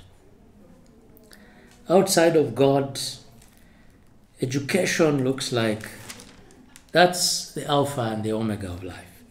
Outside 1.88 2.36
of 2.36 2.56
God, 2.56 3.00
education 4.42 5.24
looks 5.24 5.52
like 5.52 5.88
that's 6.92 7.52
the 7.52 7.66
alpha 7.68 8.02
and 8.02 8.24
the 8.24 8.34
omega 8.34 8.68
of 8.68 8.84
life. 8.84 9.24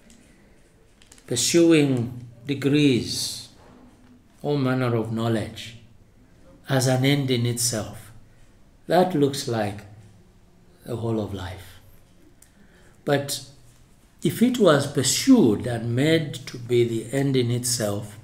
Pursuing 1.26 2.28
degrees, 2.46 3.48
all 4.42 4.58
manner 4.58 4.94
of 4.94 5.12
knowledge 5.12 5.78
as 6.68 6.86
an 6.86 7.04
end 7.04 7.30
in 7.30 7.46
itself, 7.46 8.12
that 8.86 9.14
looks 9.14 9.48
like 9.48 9.80
the 10.84 10.96
whole 10.96 11.18
of 11.18 11.34
life. 11.34 11.80
But 13.04 13.46
if 14.24 14.40
it 14.40 14.58
was 14.58 14.90
pursued 14.90 15.66
and 15.66 15.94
made 15.94 16.32
to 16.46 16.56
be 16.56 16.82
the 16.88 17.12
end 17.12 17.36
in 17.36 17.50
itself, 17.50 18.18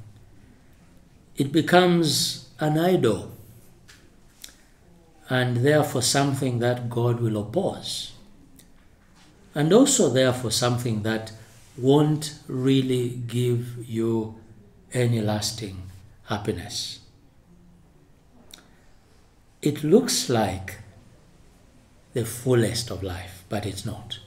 it 1.37 1.53
becomes 1.53 2.49
an 2.59 2.79
idol 2.79 3.31
and 5.29 5.59
therefore 5.59 6.01
something 6.01 6.59
that 6.59 6.89
God 6.89 7.21
will 7.21 7.37
oppose. 7.37 8.13
And 9.55 9.73
also, 9.73 10.09
therefore, 10.09 10.51
something 10.51 11.03
that 11.03 11.33
won't 11.77 12.39
really 12.49 13.11
give 13.11 13.89
you 13.89 14.37
any 14.93 15.21
lasting 15.21 15.83
happiness. 16.25 17.01
It 19.61 19.85
looks 19.85 20.31
like 20.31 20.79
the 22.15 22.25
fullest 22.25 22.91
of 22.91 23.03
life, 23.03 23.45
but 23.51 23.67
it's 23.67 23.85
not. 23.85 24.19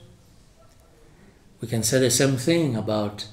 We 1.64 1.70
can 1.70 1.82
say 1.82 1.98
the 1.98 2.10
same 2.10 2.36
thing 2.36 2.76
about 2.76 3.26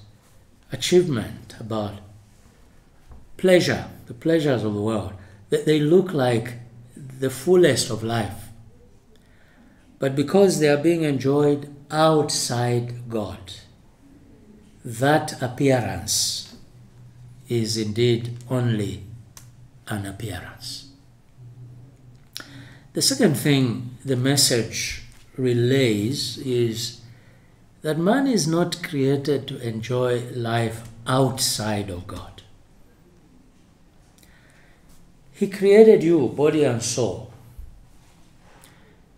achievement, 0.72 1.54
about 1.60 1.96
pleasure, 3.36 3.88
the 4.06 4.14
pleasures 4.14 4.64
of 4.64 4.74
the 4.74 4.82
world. 4.82 5.12
That 5.50 5.66
they 5.66 5.82
look 5.82 6.14
like 6.14 6.54
the 6.96 7.30
fullest 7.30 7.90
of 7.90 8.04
life. 8.04 8.48
but 10.00 10.16
because 10.16 10.60
they 10.60 10.70
are 10.70 10.78
being 10.78 11.04
enjoyed 11.04 11.76
outside 11.92 13.10
God. 13.10 13.52
That 14.86 15.42
appearance 15.42 16.56
is 17.50 17.76
indeed 17.76 18.38
only 18.50 19.04
an 19.88 20.06
appearance. 20.06 20.88
The 22.94 23.02
second 23.02 23.36
thing 23.36 23.98
the 24.06 24.16
message 24.16 25.04
relays 25.38 26.38
is 26.40 27.01
that 27.82 27.98
man 27.98 28.28
is 28.28 28.48
not 28.48 28.84
created 28.84 29.48
to 29.48 29.60
enjoy 29.68 30.24
life 30.36 30.88
outside 31.08 31.90
of 31.90 32.06
God. 32.06 32.44
He 35.32 35.48
created 35.48 36.04
you, 36.04 36.28
body 36.28 36.64
and 36.64 36.84
soul. 36.84 37.34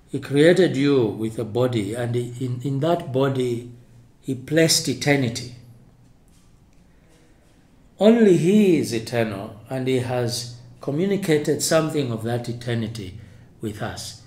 He 0.10 0.20
created 0.20 0.78
you 0.78 1.06
with 1.06 1.38
a 1.38 1.44
body, 1.44 1.94
and 1.96 2.16
in, 2.16 2.62
in 2.64 2.80
that 2.80 3.12
body, 3.12 3.72
He 4.22 4.36
placed 4.36 4.88
eternity. 4.88 5.56
Only 8.00 8.38
He 8.38 8.78
is 8.78 8.94
eternal, 8.94 9.60
and 9.70 9.88
He 9.88 10.00
has 10.00 10.56
communicated 10.80 11.62
something 11.62 12.12
of 12.12 12.24
that 12.24 12.48
eternity 12.48 13.20
with 13.60 13.82
us. 13.82 14.22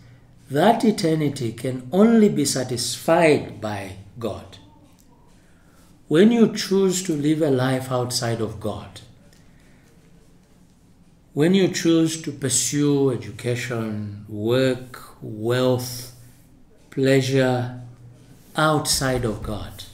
That 0.51 0.85
eternity 0.85 1.53
can 1.53 1.89
only 1.93 2.29
be 2.29 2.45
satisfied 2.45 3.61
by 3.61 3.97
God. 4.19 4.59
When 6.09 6.31
you 6.31 6.53
choose 6.55 7.03
to 7.05 7.13
live 7.13 7.43
a 7.43 7.51
life 7.51 7.91
outside 7.91 8.41
of 8.41 8.61
God, 8.61 9.01
when 11.33 11.53
you 11.53 11.69
choose 11.69 12.23
to 12.23 12.33
pursue 12.33 13.11
education, 13.11 14.25
work, 14.29 15.03
wealth, 15.21 16.15
pleasure 16.91 17.83
outside 18.57 19.25
of 19.25 19.43
God, 19.43 19.85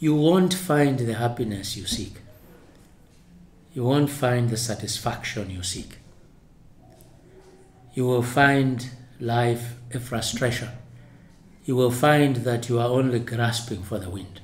you 0.00 0.16
won't 0.16 0.52
find 0.54 0.98
the 0.98 1.14
happiness 1.14 1.76
you 1.76 1.86
seek. 1.86 2.14
You 3.74 3.84
won't 3.84 4.10
find 4.10 4.50
the 4.50 4.56
satisfaction 4.56 5.50
you 5.50 5.62
seek. 5.62 5.98
You 7.94 8.06
will 8.06 8.22
find 8.22 8.90
life 9.20 9.74
a 9.94 10.00
frustration. 10.00 10.70
You 11.64 11.76
will 11.76 11.90
find 11.90 12.36
that 12.36 12.68
you 12.68 12.78
are 12.80 12.88
only 12.88 13.20
grasping 13.20 13.82
for 13.82 13.98
the 13.98 14.10
wind. 14.10 14.40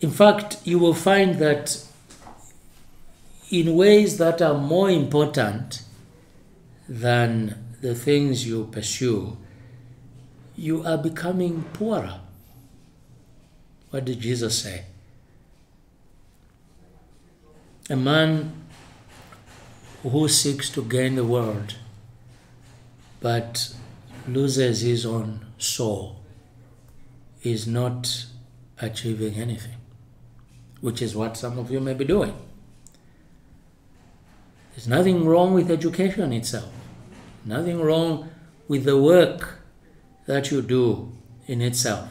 In 0.00 0.10
fact, 0.10 0.58
you 0.64 0.78
will 0.78 0.94
find 0.94 1.36
that 1.36 1.84
in 3.50 3.74
ways 3.74 4.18
that 4.18 4.40
are 4.40 4.56
more 4.56 4.90
important 4.90 5.82
than 6.88 7.76
the 7.80 7.94
things 7.94 8.46
you 8.46 8.68
pursue, 8.70 9.36
you 10.56 10.84
are 10.84 10.98
becoming 10.98 11.64
poorer. 11.72 12.20
What 13.90 14.04
did 14.04 14.20
Jesus 14.20 14.62
say? 14.62 14.84
A 17.90 17.96
man 17.96 18.52
who 20.02 20.28
seeks 20.28 20.70
to 20.70 20.84
gain 20.84 21.16
the 21.16 21.24
world 21.24 21.74
but 23.20 23.74
loses 24.30 24.82
his 24.82 25.04
own 25.06 25.46
soul 25.58 26.20
is 27.42 27.66
not 27.66 28.26
achieving 28.80 29.34
anything, 29.34 29.76
which 30.80 31.02
is 31.02 31.14
what 31.14 31.36
some 31.36 31.58
of 31.58 31.70
you 31.70 31.80
may 31.80 31.94
be 31.94 32.04
doing. 32.04 32.34
There's 34.72 34.88
nothing 34.88 35.26
wrong 35.26 35.54
with 35.54 35.70
education 35.70 36.32
itself, 36.32 36.72
nothing 37.44 37.80
wrong 37.80 38.30
with 38.68 38.84
the 38.84 38.96
work 38.96 39.60
that 40.26 40.50
you 40.50 40.62
do 40.62 41.12
in 41.46 41.60
itself. 41.60 42.10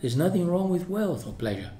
There's 0.00 0.16
nothing 0.16 0.46
wrong 0.46 0.70
with 0.70 0.88
wealth 0.88 1.26
or 1.26 1.32
pleasure. 1.32 1.72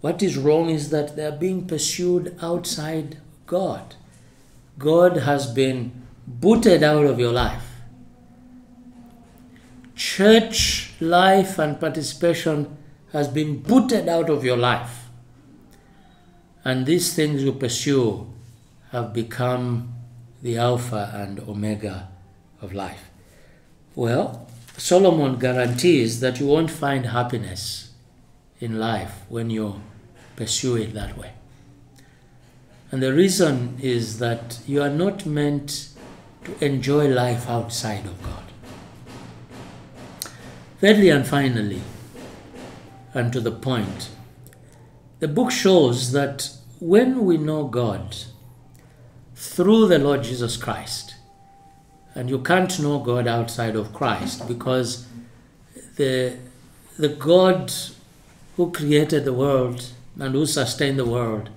What 0.00 0.22
is 0.22 0.36
wrong 0.36 0.70
is 0.70 0.90
that 0.90 1.16
they 1.16 1.24
are 1.24 1.32
being 1.36 1.66
pursued 1.66 2.36
outside 2.42 3.18
God. 3.46 3.94
God 4.78 5.18
has 5.18 5.46
been 5.46 6.06
booted 6.26 6.82
out 6.82 7.04
of 7.04 7.18
your 7.18 7.32
life. 7.32 7.69
Church 10.00 10.94
life 10.98 11.58
and 11.58 11.78
participation 11.78 12.78
has 13.12 13.28
been 13.28 13.60
booted 13.60 14.08
out 14.08 14.30
of 14.30 14.42
your 14.42 14.56
life. 14.56 15.10
And 16.64 16.86
these 16.86 17.12
things 17.12 17.44
you 17.44 17.52
pursue 17.52 18.26
have 18.92 19.12
become 19.12 19.92
the 20.40 20.56
Alpha 20.56 21.12
and 21.14 21.38
Omega 21.40 22.08
of 22.62 22.72
life. 22.72 23.10
Well, 23.94 24.48
Solomon 24.78 25.38
guarantees 25.38 26.20
that 26.20 26.40
you 26.40 26.46
won't 26.46 26.70
find 26.70 27.04
happiness 27.04 27.92
in 28.58 28.78
life 28.78 29.20
when 29.28 29.50
you 29.50 29.82
pursue 30.34 30.76
it 30.76 30.94
that 30.94 31.18
way. 31.18 31.32
And 32.90 33.02
the 33.02 33.12
reason 33.12 33.76
is 33.82 34.18
that 34.18 34.60
you 34.66 34.80
are 34.80 34.88
not 34.88 35.26
meant 35.26 35.90
to 36.44 36.64
enjoy 36.64 37.06
life 37.08 37.50
outside 37.50 38.06
of 38.06 38.22
God. 38.22 38.49
Thirdly 40.80 41.10
and 41.10 41.26
finally, 41.26 41.82
and 43.12 43.30
to 43.34 43.40
the 43.40 43.50
point, 43.50 44.08
the 45.18 45.28
book 45.28 45.50
shows 45.50 46.12
that 46.12 46.50
when 46.80 47.26
we 47.26 47.36
know 47.36 47.66
God 47.66 48.16
through 49.34 49.88
the 49.88 49.98
Lord 49.98 50.22
Jesus 50.22 50.56
Christ, 50.56 51.16
and 52.14 52.30
you 52.30 52.38
can't 52.38 52.80
know 52.80 52.98
God 52.98 53.28
outside 53.28 53.76
of 53.76 53.92
Christ 53.92 54.48
because 54.48 55.06
the, 55.96 56.38
the 56.98 57.10
God 57.10 57.70
who 58.56 58.72
created 58.72 59.26
the 59.26 59.34
world 59.34 59.86
and 60.18 60.34
who 60.34 60.46
sustained 60.46 60.98
the 60.98 61.04
world 61.04 61.50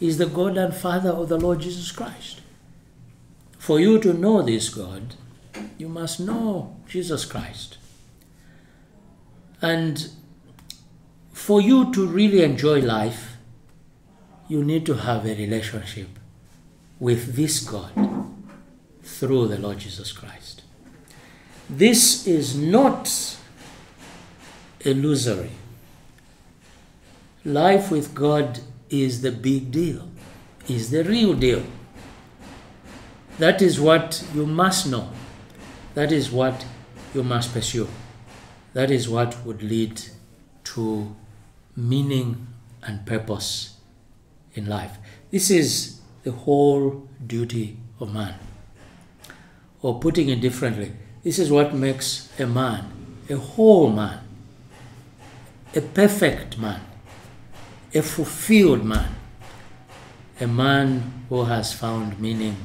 is 0.00 0.16
the 0.16 0.24
God 0.26 0.56
and 0.56 0.74
Father 0.74 1.10
of 1.10 1.28
the 1.28 1.38
Lord 1.38 1.60
Jesus 1.60 1.92
Christ. 1.92 2.40
For 3.58 3.78
you 3.78 3.98
to 4.00 4.14
know 4.14 4.40
this 4.40 4.70
God, 4.70 5.16
you 5.76 5.90
must 5.90 6.18
know 6.18 6.76
Jesus 6.88 7.26
Christ. 7.26 7.76
And 9.64 10.10
for 11.32 11.58
you 11.58 11.90
to 11.94 12.06
really 12.06 12.42
enjoy 12.42 12.80
life, 12.82 13.38
you 14.46 14.62
need 14.62 14.84
to 14.84 14.92
have 14.92 15.24
a 15.24 15.34
relationship 15.34 16.08
with 17.00 17.34
this 17.34 17.60
God 17.60 17.92
through 19.02 19.48
the 19.48 19.56
Lord 19.58 19.78
Jesus 19.78 20.12
Christ. 20.12 20.64
This 21.70 22.26
is 22.26 22.54
not 22.54 23.38
illusory. 24.80 25.52
Life 27.42 27.90
with 27.90 28.14
God 28.14 28.60
is 28.90 29.22
the 29.22 29.32
big 29.32 29.70
deal, 29.70 30.10
is 30.68 30.90
the 30.90 31.04
real 31.04 31.32
deal. 31.32 31.62
That 33.38 33.62
is 33.62 33.80
what 33.80 34.22
you 34.34 34.44
must 34.44 34.90
know. 34.90 35.08
That 35.94 36.12
is 36.12 36.30
what 36.30 36.66
you 37.14 37.22
must 37.24 37.54
pursue. 37.54 37.88
That 38.74 38.90
is 38.90 39.08
what 39.08 39.44
would 39.46 39.62
lead 39.62 40.02
to 40.64 41.16
meaning 41.74 42.46
and 42.82 43.06
purpose 43.06 43.76
in 44.54 44.66
life. 44.66 44.98
This 45.30 45.50
is 45.50 46.00
the 46.22 46.32
whole 46.32 47.08
duty 47.26 47.78
of 47.98 48.12
man. 48.12 48.34
Or 49.80 49.98
putting 49.98 50.28
it 50.28 50.40
differently, 50.40 50.92
this 51.22 51.38
is 51.38 51.50
what 51.50 51.74
makes 51.74 52.28
a 52.38 52.46
man 52.46 52.90
a 53.30 53.36
whole 53.36 53.90
man, 53.90 54.20
a 55.74 55.80
perfect 55.80 56.58
man, 56.58 56.80
a 57.94 58.02
fulfilled 58.02 58.84
man, 58.84 59.14
a 60.40 60.46
man 60.46 61.24
who 61.28 61.44
has 61.44 61.72
found 61.72 62.20
meaning 62.20 62.56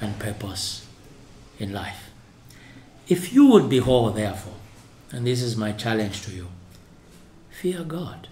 and 0.00 0.18
purpose 0.18 0.86
in 1.58 1.72
life. 1.72 2.10
If 3.08 3.32
you 3.32 3.46
would 3.48 3.68
be 3.68 3.78
whole, 3.78 4.10
therefore, 4.10 4.54
and 5.12 5.26
this 5.26 5.42
is 5.42 5.56
my 5.56 5.72
challenge 5.72 6.22
to 6.22 6.32
you, 6.32 6.48
fear 7.50 7.84
God 7.84 8.28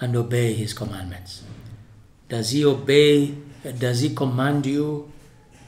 and 0.00 0.14
obey 0.16 0.54
His 0.54 0.72
commandments. 0.72 1.42
Does 2.28 2.50
He 2.50 2.64
obey, 2.64 3.34
does 3.78 4.00
He 4.00 4.14
command 4.14 4.64
you 4.64 5.10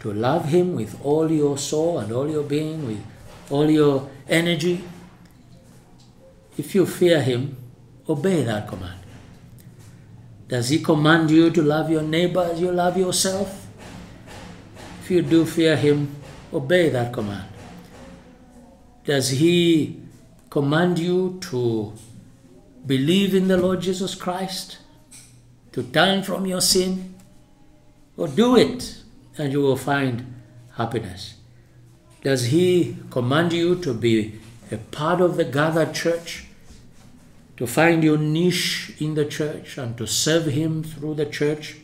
to 0.01 0.13
love 0.13 0.47
Him 0.47 0.77
with 0.77 0.97
all 1.05 1.31
your 1.31 1.59
soul 1.59 1.99
and 1.99 2.13
all 2.13 2.31
your 2.31 2.45
being, 2.45 2.87
with 2.87 3.05
all 3.51 3.69
your 3.69 4.09
energy? 4.29 4.85
If 6.57 6.75
you 6.75 6.87
fear 6.87 7.21
Him, 7.21 7.57
obey 8.09 8.45
that 8.45 8.69
command. 8.69 9.01
Does 10.47 10.69
He 10.69 10.79
command 10.81 11.31
you 11.31 11.51
to 11.51 11.63
love 11.63 11.91
your 11.91 12.03
neighbor 12.03 12.51
as 12.53 12.61
you 12.61 12.71
love 12.71 12.97
yourself? 12.97 13.67
If 15.03 15.11
you 15.11 15.23
do 15.23 15.45
fear 15.45 15.77
Him, 15.77 16.15
obey 16.53 16.89
that 16.91 17.13
command. 17.13 17.50
Does 19.05 19.31
He 19.31 20.01
command 20.51 20.99
you 20.99 21.39
to 21.43 21.93
believe 22.87 23.35
in 23.35 23.49
the 23.49 23.57
Lord 23.57 23.81
Jesus 23.81 24.15
Christ? 24.15 24.79
To 25.73 25.83
turn 25.83 26.23
from 26.23 26.47
your 26.47 26.61
sin? 26.61 27.15
Or 28.17 28.29
do 28.29 28.57
it, 28.57 28.99
and 29.39 29.53
you 29.53 29.61
will 29.61 29.77
find 29.77 30.35
happiness? 30.77 31.35
Does 32.23 32.47
He 32.47 32.97
command 33.11 33.53
you 33.53 33.77
to 33.77 33.95
be 33.95 34.39
a 34.71 34.77
part 34.77 35.21
of 35.21 35.37
the 35.37 35.45
gathered 35.45 35.95
church? 35.95 36.47
To 37.57 37.67
find 37.67 38.05
your 38.05 38.19
niche 38.19 38.93
in 38.99 39.15
the 39.15 39.25
church 39.25 39.79
and 39.79 39.97
to 39.97 40.07
serve 40.07 40.47
Him 40.47 40.83
through 40.83 41.15
the 41.15 41.27
church 41.27 41.77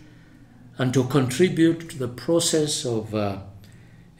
and 0.78 0.92
to 0.92 1.04
contribute 1.04 1.88
to 1.90 1.98
the 1.98 2.08
process 2.08 2.84
of 2.84 3.14
uh, 3.14 3.38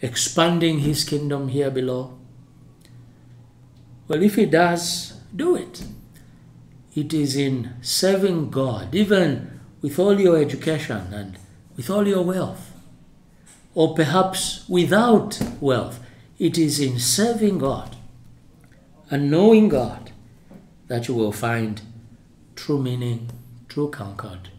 expanding 0.01 0.78
His 0.80 1.05
kingdom 1.05 1.49
here 1.49 1.70
below? 1.70 2.18
Well, 4.09 4.22
if 4.22 4.36
He 4.36 4.46
does, 4.46 5.14
do 5.34 5.57
it. 5.57 5.84
It 6.94 7.12
is 7.12 7.36
in 7.36 7.74
serving 7.82 8.50
God, 8.50 8.94
even 8.94 9.61
with 9.82 9.98
all 9.98 10.18
your 10.18 10.38
education 10.38 11.12
and 11.12 11.38
with 11.76 11.90
all 11.90 12.07
your 12.09 12.24
wealth, 12.24 12.72
or 13.74 13.94
perhaps 13.94 14.66
without 14.68 15.38
wealth. 15.61 16.00
It 16.38 16.57
is 16.59 16.80
in 16.80 16.98
serving 16.98 17.59
God 17.59 17.96
and 19.11 19.30
knowing 19.30 19.68
God 19.68 20.11
that 20.88 21.09
you 21.09 21.14
will 21.14 21.32
find 21.32 21.80
true 22.54 22.82
meaning, 22.82 23.30
true 23.68 23.90
comfort, 23.90 24.50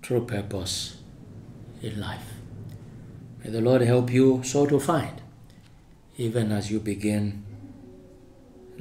true 0.00 0.24
purpose 0.24 0.96
in 1.80 2.00
life. 2.00 2.34
May 3.42 3.50
the 3.50 3.60
Lord 3.60 3.82
help 3.82 4.10
you 4.10 4.42
so 4.44 4.66
to 4.66 4.78
find, 4.78 5.20
even 6.16 6.52
as 6.52 6.70
you 6.70 6.80
begin 6.80 7.41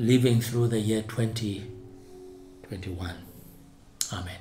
living 0.01 0.41
through 0.41 0.67
the 0.67 0.79
year 0.79 1.03
2021. 1.03 3.15
Amen. 4.11 4.40